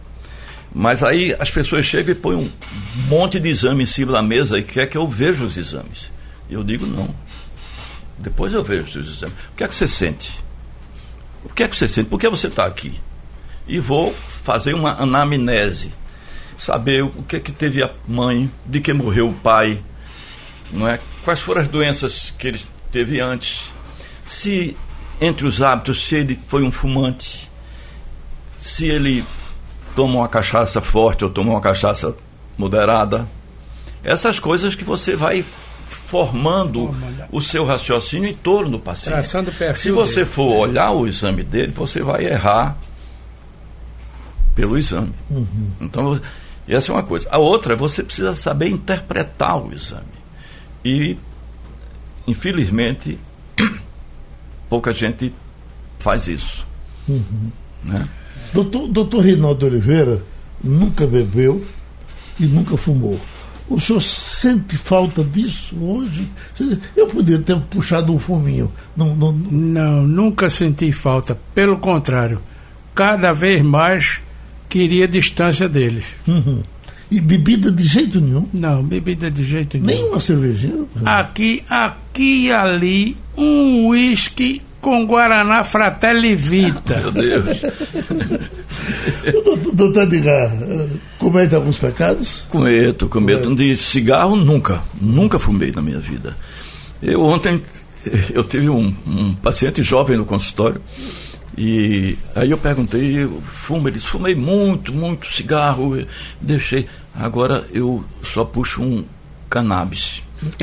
[0.71, 2.51] Mas aí as pessoas chegam e põem um
[3.09, 6.13] monte de exame em cima da mesa e quer que eu veja os exames.
[6.51, 7.09] E eu digo não.
[8.19, 9.35] Depois eu vejo os seus exames.
[9.53, 10.39] O que é que você sente?
[11.45, 12.11] O que é que você sente?
[12.11, 13.01] Por que você está aqui?
[13.67, 15.91] E vou fazer uma anamnese.
[16.59, 19.83] Saber o que é que teve a mãe, de que morreu o pai,
[20.71, 21.01] não é?
[21.25, 22.61] Quais foram as doenças que ele
[22.93, 23.73] teve antes?
[24.27, 24.77] Se
[25.21, 27.51] entre os hábitos, se ele foi um fumante,
[28.59, 29.25] se ele
[29.95, 32.15] toma uma cachaça forte ou toma uma cachaça
[32.59, 33.27] moderada.
[34.03, 35.45] Essas coisas que você vai
[35.87, 39.15] formando Forma, o seu raciocínio em torno do paciente.
[39.15, 40.27] Traçando o perfil Se você dele.
[40.27, 42.77] for olhar o exame dele, você vai errar
[44.55, 45.13] pelo exame.
[45.81, 46.21] Então,
[46.69, 47.29] essa é uma coisa.
[47.31, 50.14] A outra, você precisa saber interpretar o exame.
[50.85, 51.17] E,
[52.27, 53.19] infelizmente,
[54.69, 55.33] pouca gente
[55.99, 56.67] faz isso.
[57.83, 58.09] Né?
[58.53, 60.23] Doutor, doutor Reinaldo Oliveira
[60.63, 61.65] nunca bebeu
[62.39, 63.21] e nunca fumou.
[63.69, 66.29] O senhor sente falta disso hoje?
[66.95, 68.71] Eu poderia ter puxado um fuminho.
[68.95, 71.39] Não, não, não- Não, nunca senti falta.
[71.55, 72.41] Pelo contrário,
[72.95, 74.21] cada vez mais
[74.69, 76.05] queria distância deles.
[76.29, 76.63] Uhum.
[77.11, 78.47] E bebida de jeito nenhum?
[78.53, 79.87] Não, bebida de jeito nenhum.
[79.87, 80.85] Nem uma cervejinha?
[81.05, 87.01] Aqui, aqui e ali, um uísque com Guaraná Fratelli Vita.
[87.01, 87.45] Meu Deus.
[89.75, 90.51] Doutor- Edgar,
[91.19, 92.45] comete alguns pecados?
[92.49, 93.55] Cometo, cometo.
[93.55, 94.83] De cigarro, nunca.
[95.01, 96.37] Nunca fumei na minha vida.
[97.03, 97.63] Eu ontem,
[98.33, 100.81] eu tive um, um paciente jovem no consultório
[101.57, 103.89] e aí eu perguntei, fuma?
[103.89, 106.05] Ele disse, fumei muito, muito cigarro,
[106.41, 106.87] deixei.
[107.15, 109.05] Agora eu só puxo um
[109.49, 110.23] cannabis.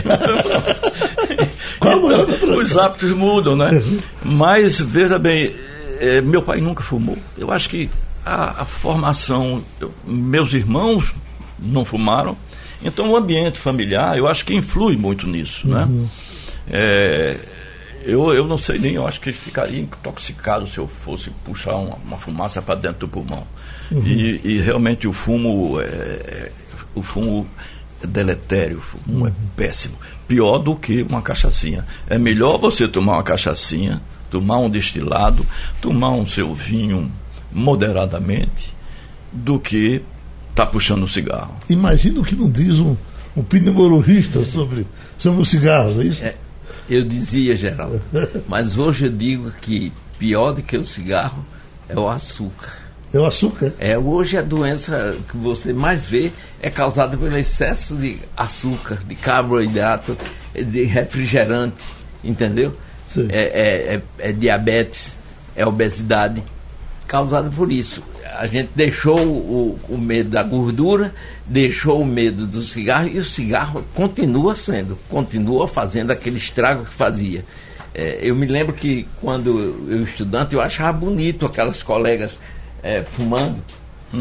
[1.79, 3.69] Qual é Os hábitos mudam, né?
[4.23, 5.53] Mas, veja bem,
[5.99, 7.17] eh, meu pai nunca fumou.
[7.37, 7.89] Eu acho que
[8.25, 11.13] a, a formação, eu- meus irmãos
[11.57, 12.35] não fumaram,
[12.83, 15.87] então o ambiente familiar, eu acho que influi muito nisso, né?
[16.69, 17.39] Eh,
[18.03, 21.95] eu, eu não sei nem, eu acho que ficaria intoxicado se eu fosse puxar uma,
[21.95, 23.45] uma fumaça para dentro do pulmão.
[23.91, 26.51] E, e realmente o fumo é,
[26.95, 27.47] o fumo
[28.01, 29.95] é deletério, o fumo é péssimo.
[30.27, 31.85] Pior do que uma cachaçinha.
[32.09, 35.45] É melhor você tomar uma cachaçinha, tomar um destilado,
[35.81, 37.11] tomar um seu vinho
[37.51, 38.73] moderadamente,
[39.31, 40.01] do que
[40.49, 41.53] estar puxando um cigarro.
[41.69, 42.95] Imagina o que não diz um,
[43.35, 44.87] um pneumologista sobre,
[45.17, 46.23] sobre o cigarro, não é isso?
[46.23, 46.35] É,
[46.89, 48.01] eu dizia, Geraldo,
[48.47, 51.45] mas hoje eu digo que pior do que o cigarro
[51.89, 52.73] é o açúcar.
[53.13, 53.73] É o açúcar.
[53.79, 56.31] É, hoje a doença que você mais vê
[56.61, 60.17] é causada pelo excesso de açúcar, de carboidrato,
[60.55, 61.83] de refrigerante,
[62.23, 62.73] entendeu?
[63.29, 65.17] É, é- é- é diabetes,
[65.55, 66.41] é obesidade,
[67.11, 68.01] causada por isso.
[68.37, 71.13] A gente deixou o, o medo da gordura,
[71.45, 76.93] deixou o medo do cigarro e o cigarro continua sendo, continua fazendo aquele estrago que
[76.93, 77.43] fazia.
[77.93, 82.39] É, eu me lembro que quando eu estudante eu achava bonito aquelas colegas
[82.81, 83.57] é, fumando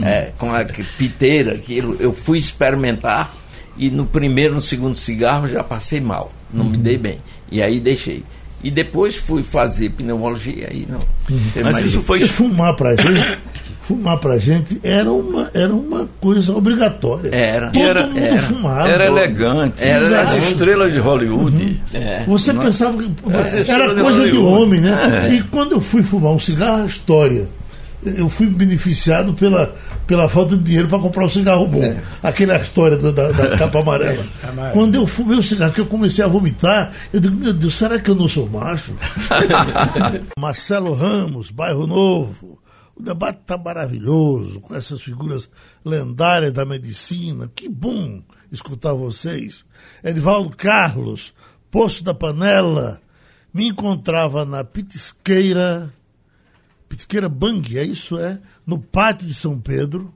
[0.02, 0.64] é, com a
[0.98, 1.96] piteira, aquilo.
[2.00, 3.32] Eu fui experimentar
[3.76, 7.20] e no primeiro, no segundo cigarro já passei mal, não me dei bem.
[7.52, 8.24] E aí deixei.
[8.62, 11.00] E depois fui fazer pneumologia aí não.
[11.30, 11.62] Uhum.
[11.62, 13.38] Mas isso foi fumar pra gente.
[13.82, 17.34] fumar pra gente era uma, era uma coisa obrigatória.
[17.34, 17.70] Era.
[17.70, 18.88] Todo era, mundo era, fumava.
[18.88, 19.82] Era elegante.
[19.82, 21.56] Era as estrelas de Hollywood.
[21.56, 21.76] Uhum.
[21.92, 22.22] É.
[22.26, 22.62] Você Não.
[22.62, 23.10] pensava que
[23.68, 25.28] era, era coisa de, de homem, né?
[25.28, 25.34] É.
[25.34, 27.48] E quando eu fui fumar um cigarro, a história.
[28.02, 29.74] Eu fui beneficiado pela,
[30.06, 31.82] pela falta de dinheiro para comprar um cigarro bom.
[31.82, 32.02] É.
[32.22, 34.24] Aquela história da, da, da capa amarela.
[34.72, 38.00] Quando eu fumei o cigarro, que eu comecei a vomitar, eu digo, meu Deus, será
[38.00, 38.96] que eu não sou macho?
[40.38, 42.58] Marcelo Ramos, Bairro Novo.
[42.96, 45.48] O debate está maravilhoso, com essas figuras
[45.84, 47.50] lendárias da medicina.
[47.54, 49.64] Que bom escutar vocês.
[50.04, 51.32] Edvaldo Carlos,
[51.70, 53.00] Poço da Panela,
[53.54, 55.92] me encontrava na Pitisqueira,
[56.90, 58.18] Pitisqueira Bang, é isso?
[58.18, 58.40] É?
[58.66, 60.12] No pátio de São Pedro.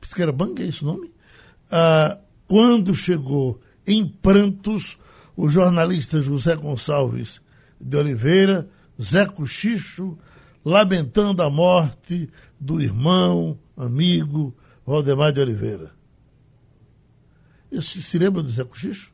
[0.00, 1.12] Pitisqueira Bang, é isso o nome?
[1.70, 2.16] Ah,
[2.48, 4.96] quando chegou em prantos
[5.36, 7.42] o jornalista José Gonçalves
[7.78, 8.66] de Oliveira,
[9.00, 10.18] Zé Cochicho,
[10.64, 15.90] lamentando a morte do irmão, amigo Valdemar de Oliveira.
[17.70, 19.12] Isso, se lembra do Zé Cochicho?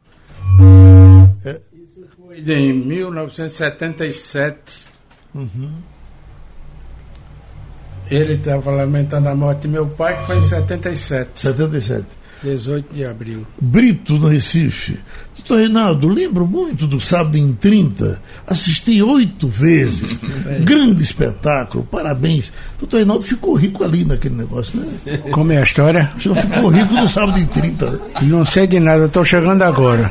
[1.45, 1.61] É.
[1.73, 4.87] Isso foi em 1977.
[5.35, 5.96] Uhum.
[8.11, 11.41] Ele estava lamentando a morte de meu pai, que foi em 77.
[11.41, 12.07] 77.
[12.43, 13.47] 18 de abril.
[13.61, 14.99] Brito, no Recife.
[15.37, 18.21] Doutor Reinaldo, lembro muito do Sábado em 30.
[18.47, 20.17] Assisti oito vezes.
[20.47, 20.59] É.
[20.61, 22.53] Grande espetáculo, parabéns.
[22.79, 25.19] Doutor Reinaldo ficou rico ali naquele negócio, né?
[25.31, 26.13] Como é a história?
[26.17, 27.91] O senhor ficou rico no Sábado em 30.
[27.91, 27.99] Né?
[28.23, 30.11] Não sei de nada, estou chegando agora.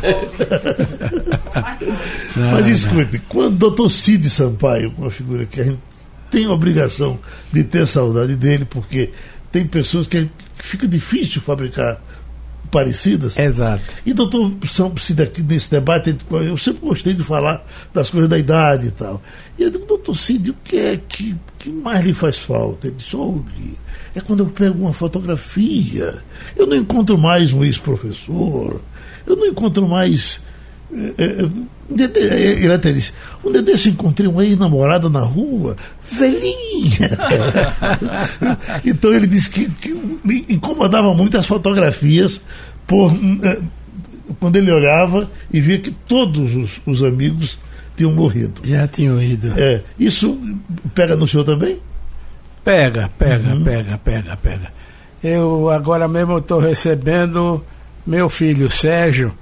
[2.35, 5.79] Mas escute, quando o doutor Cid Sampaio, uma figura que a gente
[6.29, 7.19] tem a obrigação
[7.51, 9.11] de ter saudade dele, porque
[9.51, 12.01] tem pessoas que fica difícil fabricar
[12.71, 13.37] parecidas.
[13.39, 13.83] Exato.
[14.05, 14.51] E doutor
[15.21, 19.21] aqui nesse debate, eu sempre gostei de falar das coisas da idade e tal.
[19.57, 22.87] E eu digo, doutor Cid, o que é que, que mais lhe faz falta?
[22.87, 23.41] Ele disse, olha,
[24.13, 26.15] é quando eu pego uma fotografia,
[26.55, 28.81] eu não encontro mais um ex-professor,
[29.25, 30.41] eu não encontro mais.
[30.95, 31.45] É,
[32.19, 33.11] é, ele até disse,
[33.43, 35.75] um dia desse encontrei uma ex-namorada na rua,
[36.09, 37.09] velhinha.
[38.85, 39.91] então ele disse que, que
[40.49, 42.41] incomodava muito as fotografias
[42.87, 43.11] por,
[44.39, 47.59] quando ele olhava e via que todos os, os amigos
[47.97, 48.61] tinham morrido.
[48.63, 49.53] Já tinham ido.
[49.57, 50.39] É, isso
[50.93, 51.79] pega no senhor também?
[52.63, 53.63] Pega, pega, uhum.
[53.63, 54.73] pega, pega, pega.
[55.23, 57.63] Eu agora mesmo estou recebendo
[58.05, 59.33] meu filho Sérgio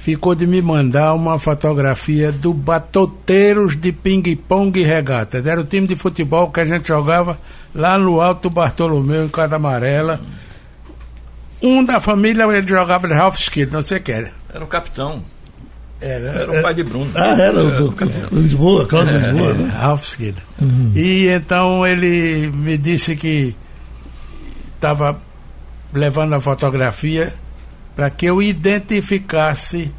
[0.00, 5.42] ficou de me mandar uma fotografia do Batoteiros de Ping Pong e Regata.
[5.44, 7.38] Era o time de futebol que a gente jogava
[7.74, 10.20] lá no Alto Bartolomeu, em Casa Amarela.
[11.62, 14.32] Um da família ele jogava de Ralph Skid, não sei o que era.
[14.52, 15.22] Era o capitão.
[16.00, 17.10] Era, era o pai de Bruno.
[17.14, 19.68] Ah, era o do, Lisboa, Cláudio é, Lisboa, né?
[19.68, 20.36] Ralph Skid.
[20.58, 20.92] Uhum.
[20.96, 23.54] E então ele me disse que
[24.76, 25.20] estava
[25.92, 27.34] levando a fotografia
[28.00, 29.90] para que eu identificasse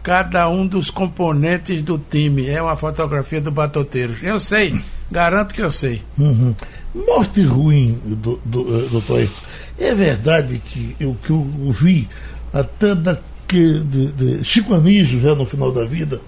[0.00, 2.48] cada um dos componentes do time.
[2.48, 4.22] É uma fotografia do Batoteiros.
[4.22, 6.00] Eu sei, garanto que eu sei.
[6.16, 6.54] Uhum.
[6.94, 9.28] Morte ruim, do, do, uh, doutor.
[9.76, 12.08] É verdade que eu que eu vi
[12.52, 13.18] até da,
[13.48, 16.20] que, de, de Chico Anísio, já no final da vida,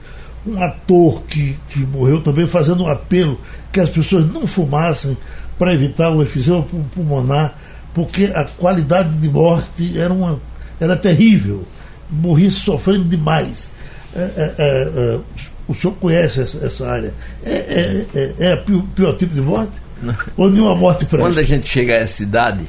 [0.45, 3.39] um ator que, que morreu também fazendo um apelo
[3.73, 5.17] que as pessoas não fumassem
[5.57, 7.57] para evitar o efizema pulmonar,
[7.95, 10.41] porque a qualidade de morte era uma
[10.81, 11.67] era terrível,
[12.11, 13.69] morria sofrendo demais.
[14.15, 15.21] É, é, é, é,
[15.69, 17.15] o senhor conhece essa, essa área.
[17.45, 19.73] É, é, é, é o pior tipo de morte?
[20.03, 20.15] Não.
[20.37, 21.29] Ou nenhuma morte presta?
[21.29, 22.65] Quando a gente chega a essa idade,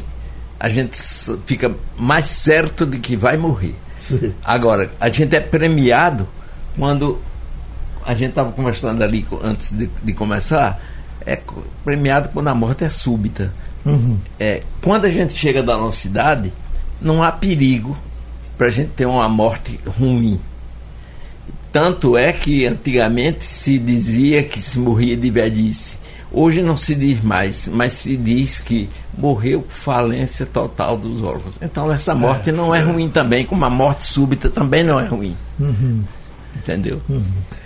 [0.60, 0.98] a gente
[1.46, 3.76] fica mais certo de que vai morrer.
[4.02, 4.34] Sim.
[4.44, 6.28] Agora, a gente é premiado
[6.78, 7.20] quando
[8.06, 10.80] a gente estava conversando ali antes de, de, começar,
[11.26, 11.40] é
[11.84, 13.54] premiado quando a morte é súbita.
[13.86, 14.18] Uhum.
[14.40, 16.52] É, quando a gente chega da nossa idade,
[17.02, 17.98] não há perigo
[18.58, 20.40] para a gente ter uma morte ruim.
[21.72, 25.98] Tanto é que antigamente se dizia que se morria de velhice.
[26.34, 31.56] Hoje não se diz mais, mas se diz que morreu por falência total dos órgãos.
[31.62, 35.00] Então essa morte é, não é, é, ruim também, como a morte súbita também não
[35.00, 35.36] é ruim.
[35.60, 36.04] Uhum.
[36.56, 37.02] Entendeu?
[37.10, 37.24] Uhum.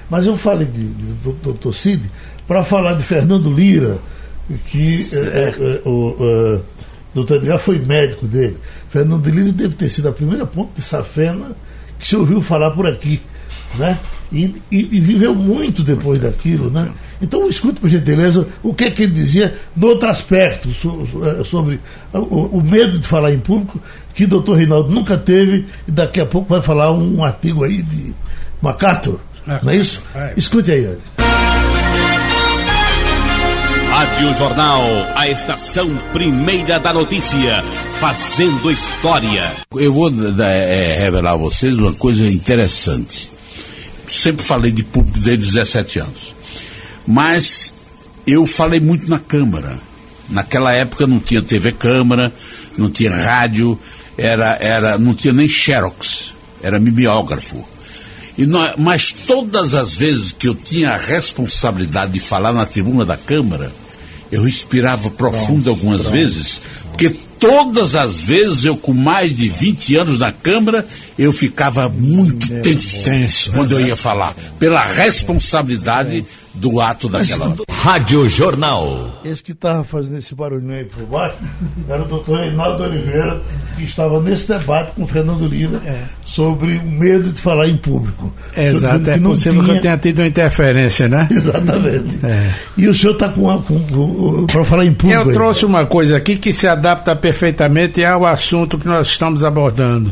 [0.09, 1.73] Mas eu falei de, de, Dr.
[1.73, 2.11] Cid
[2.47, 3.99] para falar de Fernando Lira,
[4.67, 6.59] que é, é, o, é,
[7.15, 8.57] doutor Edgar foi médico dele.
[8.89, 11.51] Fernando Lira deve ter sido a primeira ponta de safena
[11.97, 13.21] que se ouviu falar por aqui.
[13.75, 13.97] Né?
[14.31, 16.69] E, e, e viveu muito depois daquilo.
[16.69, 16.91] Né?
[17.21, 21.79] Então, escute, por gentileza, o que é que ele dizia no outro aspecto é, sobre
[22.13, 23.81] o, o medo de falar em público,
[24.13, 27.81] que o doutor Reinaldo nunca teve, e daqui a pouco vai falar um, artigo aí
[27.81, 28.13] de
[28.61, 29.59] MacArthur É.
[29.63, 30.03] Não é isso?
[30.13, 30.33] É.
[30.35, 30.97] Escute aí, olha.
[33.95, 34.83] Rádio Jornal,
[35.15, 37.63] a estação primeira da notícia,
[37.97, 39.49] fazendo história.
[39.73, 40.11] Eu vou
[40.43, 43.31] é, revelar a vocês uma coisa interessante.
[44.05, 46.35] Sempre falei de público desde 17 anos.
[47.07, 47.73] Mas
[48.27, 49.79] eu falei muito na Câmara.
[50.29, 52.33] Naquela época não tinha TV Câmara,
[52.77, 53.79] não tinha rádio,
[54.17, 57.65] era, era, não tinha nem Xerox, era mimeógrafo.
[58.37, 63.05] E nós, mas todas as vezes que eu tinha a responsabilidade de falar na tribuna
[63.05, 63.71] da Câmara,
[64.35, 66.13] eu respirava profundo algumas pronto.
[66.13, 67.09] vezes, porque
[67.39, 70.85] todas as vezes eu com mais de 20 anos na Câmara,
[71.17, 76.25] eu ficava muito tenso quando eu ia falar, pela responsabilidade
[76.55, 77.55] do ato daquela hora.
[77.71, 79.21] Rádio Jornal.
[79.23, 81.37] Esse que estava fazendo esse barulhinho aí por baixo
[81.87, 83.41] era o doutor Reinaldo Oliveira,
[83.75, 86.03] que estava nesse debate com o Fernando Lira é.
[86.23, 88.33] sobre o medo de falar em público.
[88.55, 89.73] É, exato, é possível tinha...
[89.73, 91.27] que eu tenha tido uma interferência, né?
[91.31, 92.25] Exatamente.
[92.25, 92.53] É.
[92.77, 95.21] E o senhor está com, com, com para falar em público.
[95.21, 95.33] Eu aí.
[95.33, 100.11] trouxe uma coisa aqui que se adapta perfeitamente ao assunto que nós estamos abordando.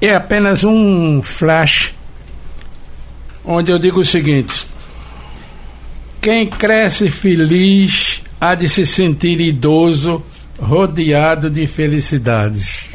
[0.00, 1.94] É apenas um flash
[3.44, 4.66] onde eu digo o seguinte:
[6.20, 10.22] quem cresce feliz há de se sentir idoso,
[10.58, 12.90] rodeado de felicidades.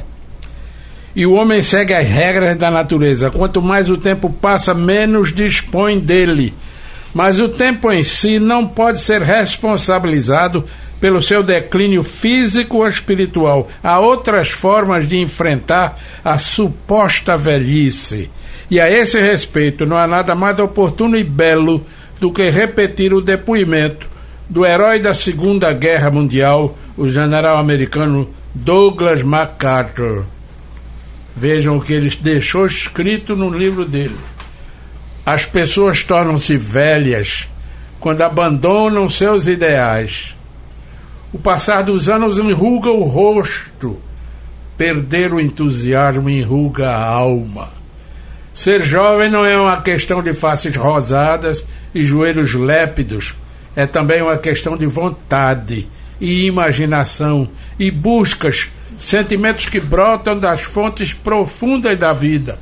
[1.15, 3.31] E o homem segue as regras da natureza.
[3.31, 6.53] Quanto mais o tempo passa, menos dispõe dele.
[7.13, 10.63] Mas o tempo em si não pode ser responsabilizado
[11.01, 13.67] pelo seu declínio físico ou espiritual.
[13.83, 18.29] Há outras formas de enfrentar a suposta velhice.
[18.69, 21.85] E a esse respeito, não há nada mais oportuno e belo
[22.19, 24.07] do que repetir o depoimento
[24.49, 30.25] do herói da Segunda Guerra Mundial, o general americano Douglas MacArthur.
[31.35, 34.17] Vejam o que ele deixou escrito no livro dele.
[35.25, 37.47] As pessoas tornam-se velhas
[37.99, 40.35] quando abandonam seus ideais.
[41.31, 43.99] O passar dos anos enruga o rosto,
[44.77, 47.76] perder o entusiasmo enruga a alma.
[48.57, 53.35] Ser jovem não é uma questão de faces rosadas e joelhos lépidos,
[53.75, 55.87] é também uma questão de vontade
[56.19, 57.47] e imaginação
[57.77, 62.57] e buscas, sentimentos que brotam das fontes profundas da vida.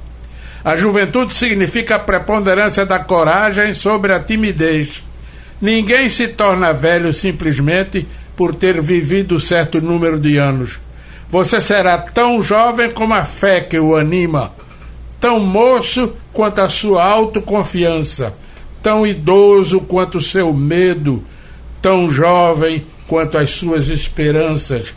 [0.66, 5.02] A juventude significa a preponderância da coragem sobre a timidez.
[5.62, 10.78] Ninguém se torna velho simplesmente por ter vivido certo número de anos.
[11.32, 14.52] Você será tão jovem como a fé que o anima
[15.20, 18.34] tão moço quanto a sua autoconfiança,
[18.82, 21.24] tão idoso quanto o seu medo,
[21.82, 24.94] tão jovem quanto as suas esperanças,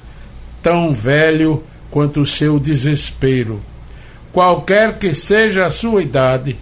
[0.62, 3.60] tão velho quanto o seu desespero.
[4.32, 6.56] Qualquer que seja a sua idade,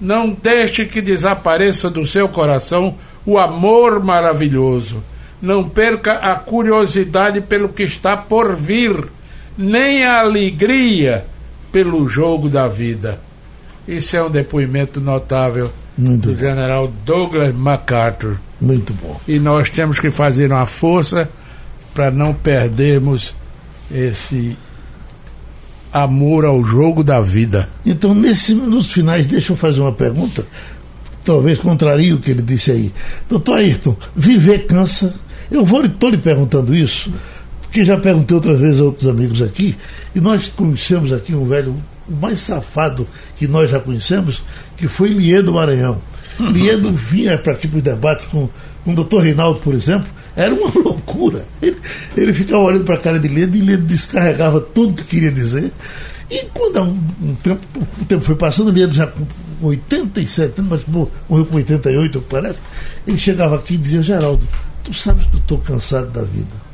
[0.00, 5.02] não deixe que desapareça do seu coração o amor maravilhoso.
[5.40, 9.08] Não perca a curiosidade pelo que está por vir,
[9.56, 11.26] nem a alegria
[11.72, 13.18] pelo jogo da vida.
[13.88, 16.38] Isso é um depoimento notável Muito do bom.
[16.38, 18.36] general Douglas MacArthur.
[18.60, 19.20] Muito bom.
[19.26, 21.28] E nós temos que fazer uma força
[21.92, 23.34] para não perdermos
[23.90, 24.56] esse
[25.92, 27.68] amor ao jogo da vida.
[27.84, 30.46] Então, nesse, nos finais, deixa eu fazer uma pergunta,
[31.24, 32.92] talvez contrarie o que ele disse aí.
[33.28, 35.14] Doutor Ayrton, viver cansa.
[35.50, 37.12] Eu estou lhe perguntando isso
[37.72, 39.76] que já perguntei outras vezes a outros amigos aqui,
[40.14, 41.74] e nós conhecemos aqui um velho,
[42.06, 43.06] o mais safado
[43.36, 44.42] que nós já conhecemos,
[44.76, 46.00] que foi Liedo Maranhão.
[46.38, 46.50] Uhum.
[46.50, 48.48] Liedo vinha para aqui para os debates com,
[48.84, 50.06] com o doutor Reinaldo, por exemplo,
[50.36, 51.46] era uma loucura.
[51.62, 51.76] Ele,
[52.14, 55.72] ele ficava olhando para a cara de Liedo e Liedo descarregava tudo que queria dizer.
[56.30, 57.60] E quando um, um tempo,
[58.00, 59.24] o tempo foi passando, Liedo já com
[59.62, 60.94] 87 anos, mas
[61.28, 62.58] morreu com 88, parece,
[63.06, 64.46] ele chegava aqui e dizia, Geraldo,
[64.84, 66.71] tu sabes que eu estou cansado da vida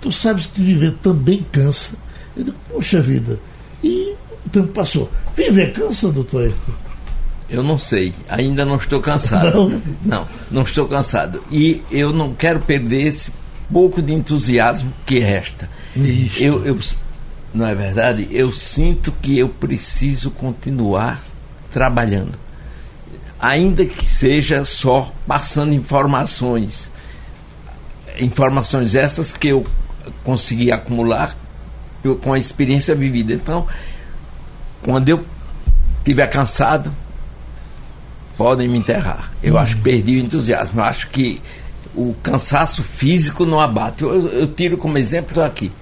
[0.00, 1.92] Tu sabes que viver também cansa.
[2.36, 3.38] Eu digo, poxa vida.
[3.82, 4.14] E
[4.46, 5.10] o tempo passou.
[5.36, 6.72] Viver cansa, doutor Ayrton?
[7.50, 9.70] Eu não sei, ainda não estou cansado.
[9.70, 9.82] Não.
[10.04, 11.42] não, não estou cansado.
[11.50, 13.32] E eu não quero perder esse
[13.72, 15.68] pouco de entusiasmo que resta.
[16.38, 16.78] Eu, eu,
[17.52, 18.28] não é verdade?
[18.30, 21.22] Eu sinto que eu preciso continuar
[21.72, 22.38] trabalhando.
[23.40, 26.90] Ainda que seja só passando informações.
[28.18, 29.66] Informações essas que eu
[30.24, 31.36] consegui acumular
[32.22, 33.32] com a experiência vivida.
[33.32, 33.66] Então,
[34.82, 35.24] quando eu
[35.98, 36.92] estiver cansado,
[38.36, 39.32] podem me enterrar.
[39.42, 39.58] Eu hum.
[39.58, 40.80] acho que perdi o entusiasmo.
[40.80, 41.40] Eu acho que
[41.94, 44.02] o cansaço físico não abate.
[44.02, 45.72] Eu, eu tiro como exemplo aqui.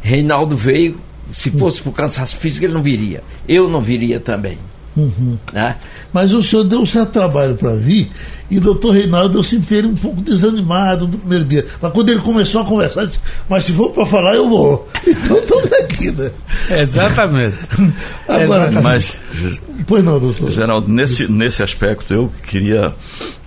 [0.00, 0.98] Reinaldo veio
[1.30, 3.22] Se fosse por cansaço físico, ele não viria.
[3.46, 4.58] Eu não viria também.
[4.96, 5.38] Uhum.
[5.52, 5.76] Né?
[6.12, 8.10] Mas o senhor deu um certo trabalho para vir
[8.50, 11.66] e o doutor Reinaldo eu senti ele um pouco desanimado no primeiro dia.
[11.80, 14.88] Mas quando ele começou a conversar, disse, mas se for para falar, eu vou.
[15.06, 16.30] Então estamos aqui, né?
[16.70, 17.56] Exatamente.
[18.26, 18.82] Agora, Exatamente.
[18.82, 19.20] Mas,
[19.86, 20.50] pois não, doutor.
[20.50, 22.94] Geraldo, nesse, nesse aspecto eu queria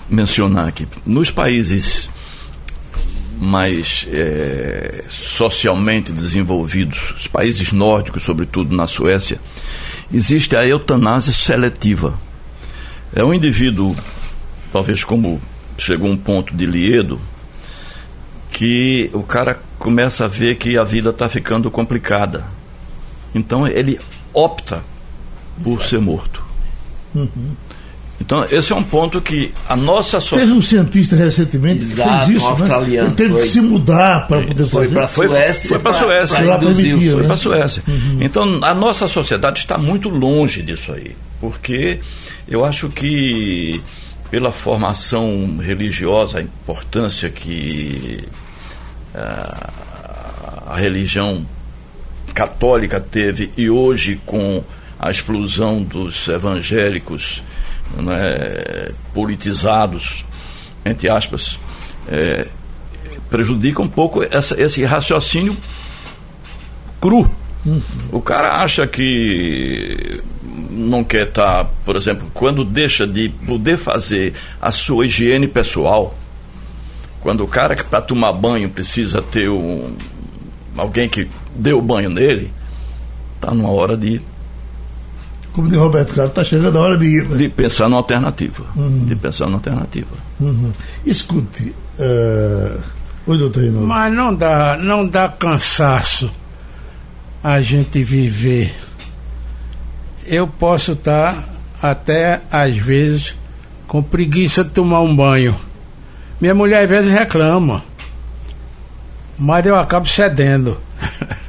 [0.10, 0.88] mencionar aqui.
[1.06, 2.10] Nos países
[3.41, 9.39] mais é, socialmente desenvolvidos, os países nórdicos, sobretudo na Suécia,
[10.14, 12.20] existe a eutanásia seletiva.
[13.16, 13.95] É um indivíduo,
[14.72, 15.41] talvez como
[15.78, 17.19] chegou um ponto de Liedo,
[18.51, 22.45] que o cara começa a ver que a vida está ficando complicada.
[23.34, 23.99] Então ele
[24.34, 24.84] opta
[25.63, 26.43] por ser morto.
[27.13, 27.55] Uhum.
[28.22, 30.47] Então, esse é um ponto que a nossa sociedade.
[30.47, 32.45] Teve um cientista recentemente que Exato, fez isso.
[32.45, 33.07] Um australiano, né?
[33.07, 33.41] Ele teve foi.
[33.41, 34.93] que se mudar para poder foi fazer.
[34.93, 36.36] Pra Suécia, foi para a Suécia.
[36.36, 37.24] Pra, pra induzir, foi né?
[37.24, 37.84] para a Suécia.
[37.88, 38.17] Uhum.
[38.22, 41.15] Então, a nossa sociedade está muito longe disso aí.
[41.39, 41.99] Porque
[42.47, 43.82] eu acho que,
[44.32, 48.25] pela formação religiosa, a importância que
[49.13, 49.69] a,
[50.67, 51.45] a religião
[52.34, 54.63] católica teve e hoje com
[54.97, 57.43] a explosão dos evangélicos
[57.97, 60.23] né, politizados,
[60.86, 61.59] entre aspas,
[62.07, 62.47] é,
[63.29, 65.57] prejudica um pouco essa, esse raciocínio
[67.01, 67.29] cru.
[67.65, 67.82] Uhum.
[68.13, 70.21] O cara acha que
[70.70, 76.16] não quer estar, tá, por exemplo, quando deixa de poder fazer a sua higiene pessoal,
[77.22, 79.95] quando o cara que para tomar banho precisa ter um,
[80.76, 82.52] alguém que dê o banho nele,
[83.36, 84.22] está numa hora de
[85.54, 87.28] como diz Roberto Carlos, está chegando a hora de ir.
[87.28, 87.38] Né?
[87.38, 88.64] De pensar numa alternativa.
[88.74, 89.04] Uhum.
[89.04, 90.16] De pensar numa alternativa.
[90.39, 90.72] Uhum.
[91.06, 91.76] Escute.
[91.99, 92.80] Uh...
[93.28, 93.86] Oi, doutor Reinaldo.
[93.86, 96.32] Mas não dá, não dá cansaço
[97.43, 98.74] a gente viver.
[100.26, 103.38] Eu posso estar tá até, às vezes,
[103.88, 105.55] com preguiça de tomar um banho.
[106.39, 107.84] Minha mulher, às vezes, reclama.
[109.38, 110.78] Mas eu acabo cedendo.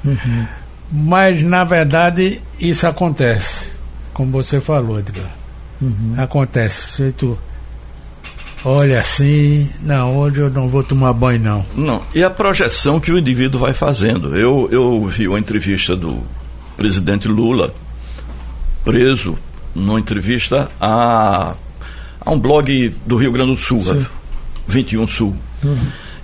[0.04, 0.46] Uhum.
[0.94, 3.72] Mas, na verdade, isso acontece
[4.12, 5.30] como você falou, Edgar.
[5.80, 6.14] Uhum.
[6.16, 6.92] Acontece.
[6.92, 7.38] Se tu
[8.64, 11.66] olha assim, não, hoje eu não vou tomar banho, não.
[11.74, 12.02] Não.
[12.14, 14.36] E a projeção que o indivíduo vai fazendo.
[14.36, 16.20] Eu, eu vi uma entrevista do
[16.76, 17.74] presidente Lula,
[18.84, 19.36] preso,
[19.74, 21.54] numa entrevista a,
[22.20, 24.06] a um blog do Rio Grande do Sul, Sim.
[24.66, 25.36] 21 Sul.
[25.64, 25.78] Uhum.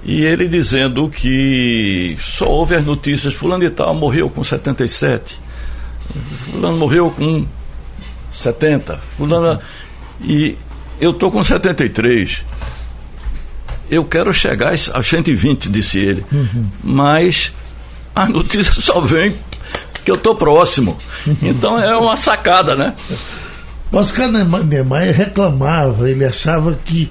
[0.05, 5.41] E ele dizendo que só houve as notícias, fulano e tal morreu com 77,
[6.51, 7.47] fulano morreu com
[8.31, 9.01] 70.
[9.17, 9.61] Fulana,
[10.23, 10.57] e
[11.01, 12.45] eu estou com 73.
[13.91, 16.25] Eu quero chegar a 120, disse ele.
[16.31, 16.69] Uhum.
[16.85, 17.53] Mas
[18.15, 19.35] a notícia só vem
[20.09, 20.97] que eu estou próximo.
[21.43, 22.95] Então é uma sacada, né?
[23.93, 27.11] Oscar Niemeyer reclamava, ele achava que,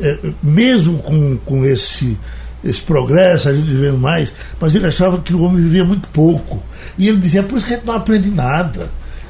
[0.00, 2.16] eh, mesmo com, com esse,
[2.64, 6.62] esse progresso, a gente vivendo mais, mas ele achava que o homem vivia muito pouco.
[6.96, 8.88] E ele dizia, por isso que a gente não aprende nada.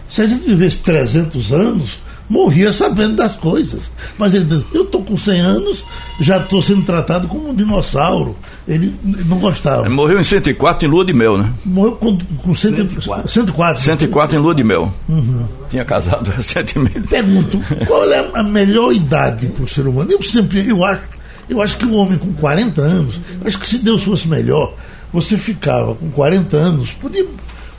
[0.09, 1.99] Se a gente vivesse 300 anos,
[2.29, 3.91] morria sabendo das coisas.
[4.19, 5.85] Mas ele eu estou com 100 anos,
[6.21, 8.37] já estou sendo tratado como um dinossauro.
[8.67, 8.95] Ele
[9.27, 9.87] não gostava.
[9.87, 11.53] Ele morreu em 104 em lua de mel, né?
[11.65, 13.29] Morreu com, com 104.
[13.29, 13.83] 104.
[13.83, 14.93] 104 em lua de mel.
[15.09, 15.45] Uhum.
[15.71, 17.01] Tinha casado recentemente.
[17.01, 20.11] Pergunto, qual é a melhor idade para o ser humano?
[20.11, 21.03] Eu sempre, eu acho,
[21.49, 24.75] eu acho que o homem com 40 anos, acho que se Deus fosse melhor,
[25.13, 27.27] você ficava com 40 anos, podia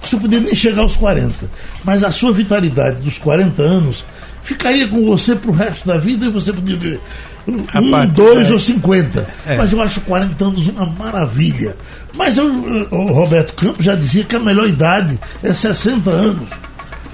[0.01, 1.33] você poderia nem chegar aos 40.
[1.83, 4.05] Mas a sua vitalidade dos 40 anos
[4.43, 7.01] ficaria com você para o resto da vida e você poderia ver
[7.47, 9.27] um, dois ou 50.
[9.45, 9.57] É.
[9.57, 11.75] Mas eu acho 40 anos uma maravilha.
[12.13, 12.45] Mas eu,
[12.91, 16.49] o Roberto Campos já dizia que a melhor idade é 60 anos.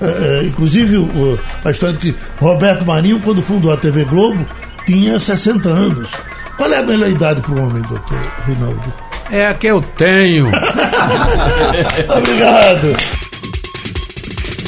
[0.01, 4.45] É, é, inclusive o, a história de que Roberto Marinho, quando fundou a TV Globo,
[4.85, 6.09] tinha 60 anos.
[6.57, 8.93] Qual é a melhor idade para o homem, doutor Rinaldo?
[9.31, 10.47] É a que eu tenho.
[12.07, 13.24] Obrigado.